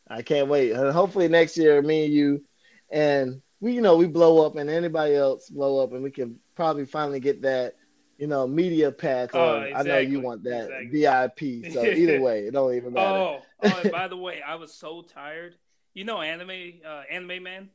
[0.08, 0.74] I can't wait.
[0.74, 2.44] Hopefully next year, me and you,
[2.90, 6.38] and we, you know, we blow up, and anybody else blow up, and we can
[6.54, 7.74] probably finally get that,
[8.16, 9.28] you know, media pass.
[9.34, 9.74] Oh, exactly.
[9.74, 11.62] I know you want that exactly.
[11.62, 11.72] VIP.
[11.72, 13.08] So either way, it don't even matter.
[13.08, 15.56] Oh, oh and by the way, I was so tired.
[15.92, 17.68] You know, anime, uh, anime man.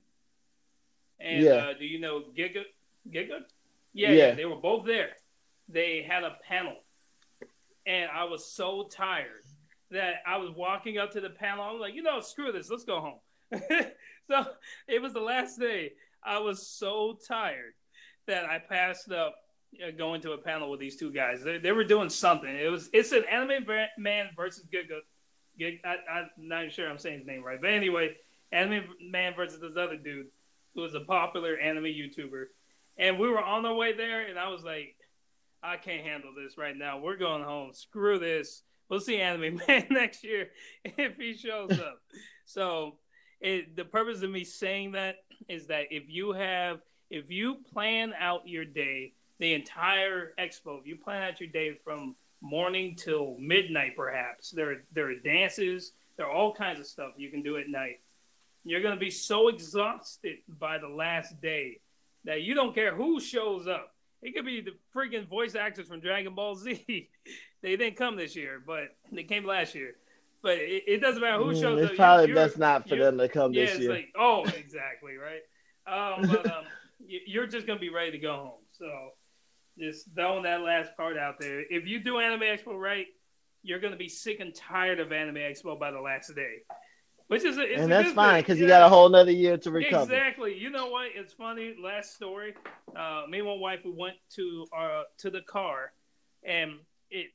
[1.19, 1.51] And yeah.
[1.51, 2.63] uh, do you know Giga?
[3.09, 3.41] Giga?
[3.93, 5.09] Yeah, yeah, yeah, they were both there.
[5.69, 6.75] They had a panel,
[7.85, 9.43] and I was so tired
[9.91, 11.63] that I was walking up to the panel.
[11.63, 13.19] I was like, you know, screw this, let's go home.
[14.27, 14.45] so
[14.87, 15.93] it was the last day.
[16.23, 17.73] I was so tired
[18.27, 19.35] that I passed up
[19.85, 21.43] uh, going to a panel with these two guys.
[21.43, 22.49] They, they were doing something.
[22.49, 23.65] It was it's an anime
[23.97, 24.99] man versus Giga.
[25.57, 28.15] Gig, I, I'm not even sure I'm saying his name right, but anyway,
[28.51, 30.27] anime man versus this other dude
[30.73, 32.45] who was a popular anime YouTuber,
[32.97, 34.95] and we were on our way there, and I was like,
[35.63, 36.99] I can't handle this right now.
[36.99, 37.73] We're going home.
[37.73, 38.63] Screw this.
[38.89, 40.49] We'll see Anime Man next year
[40.83, 41.99] if he shows up.
[42.45, 42.97] so,
[43.39, 45.15] it, the purpose of me saying that
[45.49, 46.79] is that if you have,
[47.09, 51.77] if you plan out your day, the entire expo, if you plan out your day
[51.83, 57.11] from morning till midnight, perhaps there there are dances, there are all kinds of stuff
[57.17, 57.99] you can do at night.
[58.63, 61.79] You're gonna be so exhausted by the last day
[62.25, 63.91] that you don't care who shows up.
[64.21, 66.85] It could be the freaking voice actors from Dragon Ball Z.
[67.61, 69.95] they didn't come this year, but they came last year.
[70.41, 71.97] But it, it doesn't matter who mm, shows mm, it's up.
[71.97, 73.91] Probably you're, best not for them to come yeah, this year.
[73.91, 75.41] Like, oh, exactly right.
[75.85, 76.63] Um, but um,
[77.05, 78.61] you're just gonna be ready to go home.
[78.71, 78.89] So
[79.77, 81.61] just throwing that last part out there.
[81.69, 83.07] If you do Anime Expo right,
[83.61, 86.63] you're gonna be sick and tired of Anime Expo by the last day.
[87.27, 90.03] Which is a, and that's fine because you got a whole another year to recover.
[90.03, 90.57] Exactly.
[90.57, 91.07] You know what?
[91.15, 91.75] It's funny.
[91.81, 92.53] Last story.
[92.95, 95.93] Uh, me and my wife we went to our uh, to the car,
[96.43, 96.73] and
[97.09, 97.27] it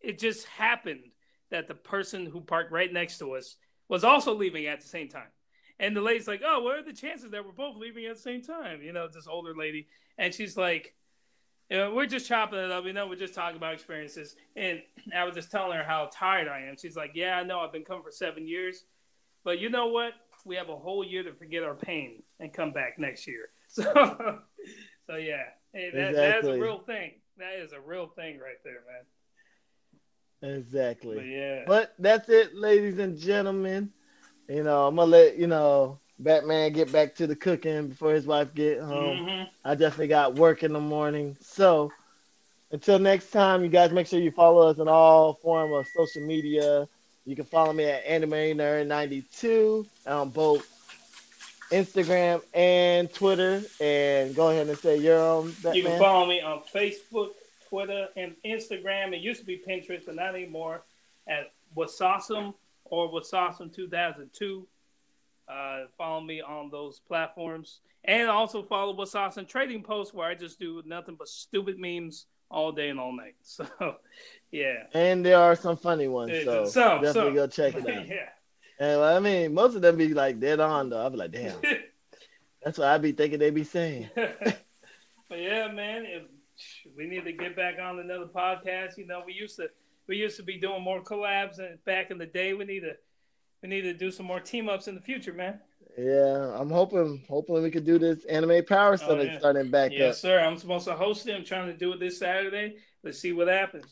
[0.00, 1.10] it just happened
[1.50, 3.56] that the person who parked right next to us
[3.88, 5.28] was also leaving at the same time.
[5.80, 8.22] And the lady's like, "Oh, what are the chances that we're both leaving at the
[8.22, 10.94] same time?" You know, this older lady, and she's like,
[11.70, 12.84] you know, we're just chopping it up.
[12.84, 14.36] You know, we're just talking about experiences.
[14.54, 14.80] And
[15.14, 16.76] I was just telling her how tired I am.
[16.76, 17.60] She's like, Yeah, I know.
[17.60, 18.84] I've been coming for seven years.
[19.44, 20.12] But you know what?
[20.44, 23.48] We have a whole year to forget our pain and come back next year.
[23.68, 23.82] So,
[25.08, 25.42] so yeah.
[25.72, 26.22] Hey, that, exactly.
[26.22, 27.14] that's a real thing.
[27.36, 30.56] That is a real thing right there, man.
[30.56, 31.16] Exactly.
[31.16, 31.64] But yeah.
[31.66, 33.90] But that's it, ladies and gentlemen.
[34.48, 38.26] You know, I'm gonna let you know Batman get back to the cooking before his
[38.26, 39.18] wife get home.
[39.18, 39.44] Mm-hmm.
[39.64, 41.36] I definitely got work in the morning.
[41.40, 41.92] So
[42.70, 46.22] until next time, you guys make sure you follow us on all form of social
[46.22, 46.88] media.
[47.24, 50.66] You can follow me at Anime Nerd 92 on both
[51.70, 53.62] Instagram and Twitter.
[53.80, 55.74] And go ahead and say you're on Batman.
[55.74, 57.30] You can follow me on Facebook,
[57.68, 59.12] Twitter, and Instagram.
[59.12, 60.82] It used to be Pinterest, but not anymore.
[61.26, 62.54] At What's Awesome
[62.84, 64.66] or What's Awesome 2002.
[65.48, 70.34] Uh, follow me on those platforms, and also follow What's Awesome Trading Post, where I
[70.34, 73.34] just do nothing but stupid memes all day and all night.
[73.42, 73.66] So,
[74.50, 74.84] yeah.
[74.92, 77.34] And there are some funny ones, so, so definitely so.
[77.34, 78.08] go check it out.
[78.08, 78.28] yeah.
[78.78, 81.00] And I mean, most of them be like dead on though.
[81.00, 81.56] I'll be like, damn.
[82.64, 84.10] That's what I'd be thinking they'd be saying.
[84.14, 86.22] but yeah, man, if,
[86.96, 88.96] we need to get back on another podcast.
[88.96, 89.68] You know, we used to
[90.06, 92.96] we used to be doing more collabs, and back in the day, we need to
[93.66, 95.58] we need to do some more team ups in the future, man.
[95.98, 99.38] Yeah, I'm hoping hoping we could do this anime power summit oh, yeah.
[99.38, 100.06] starting back yes, up.
[100.06, 100.38] Yes, sir.
[100.38, 101.34] I'm supposed to host it.
[101.34, 102.76] I'm trying to do it this Saturday.
[103.02, 103.86] Let's see what happens.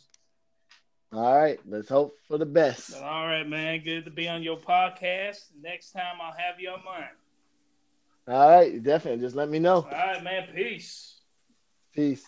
[1.12, 2.94] All right, let's hope for the best.
[2.96, 3.82] All right, man.
[3.82, 5.38] Good to be on your podcast.
[5.60, 7.04] Next time I'll have you on mine.
[8.28, 9.20] All right, definitely.
[9.20, 9.76] Just let me know.
[9.76, 10.48] All right, man.
[10.54, 11.20] Peace.
[11.94, 12.24] Peace.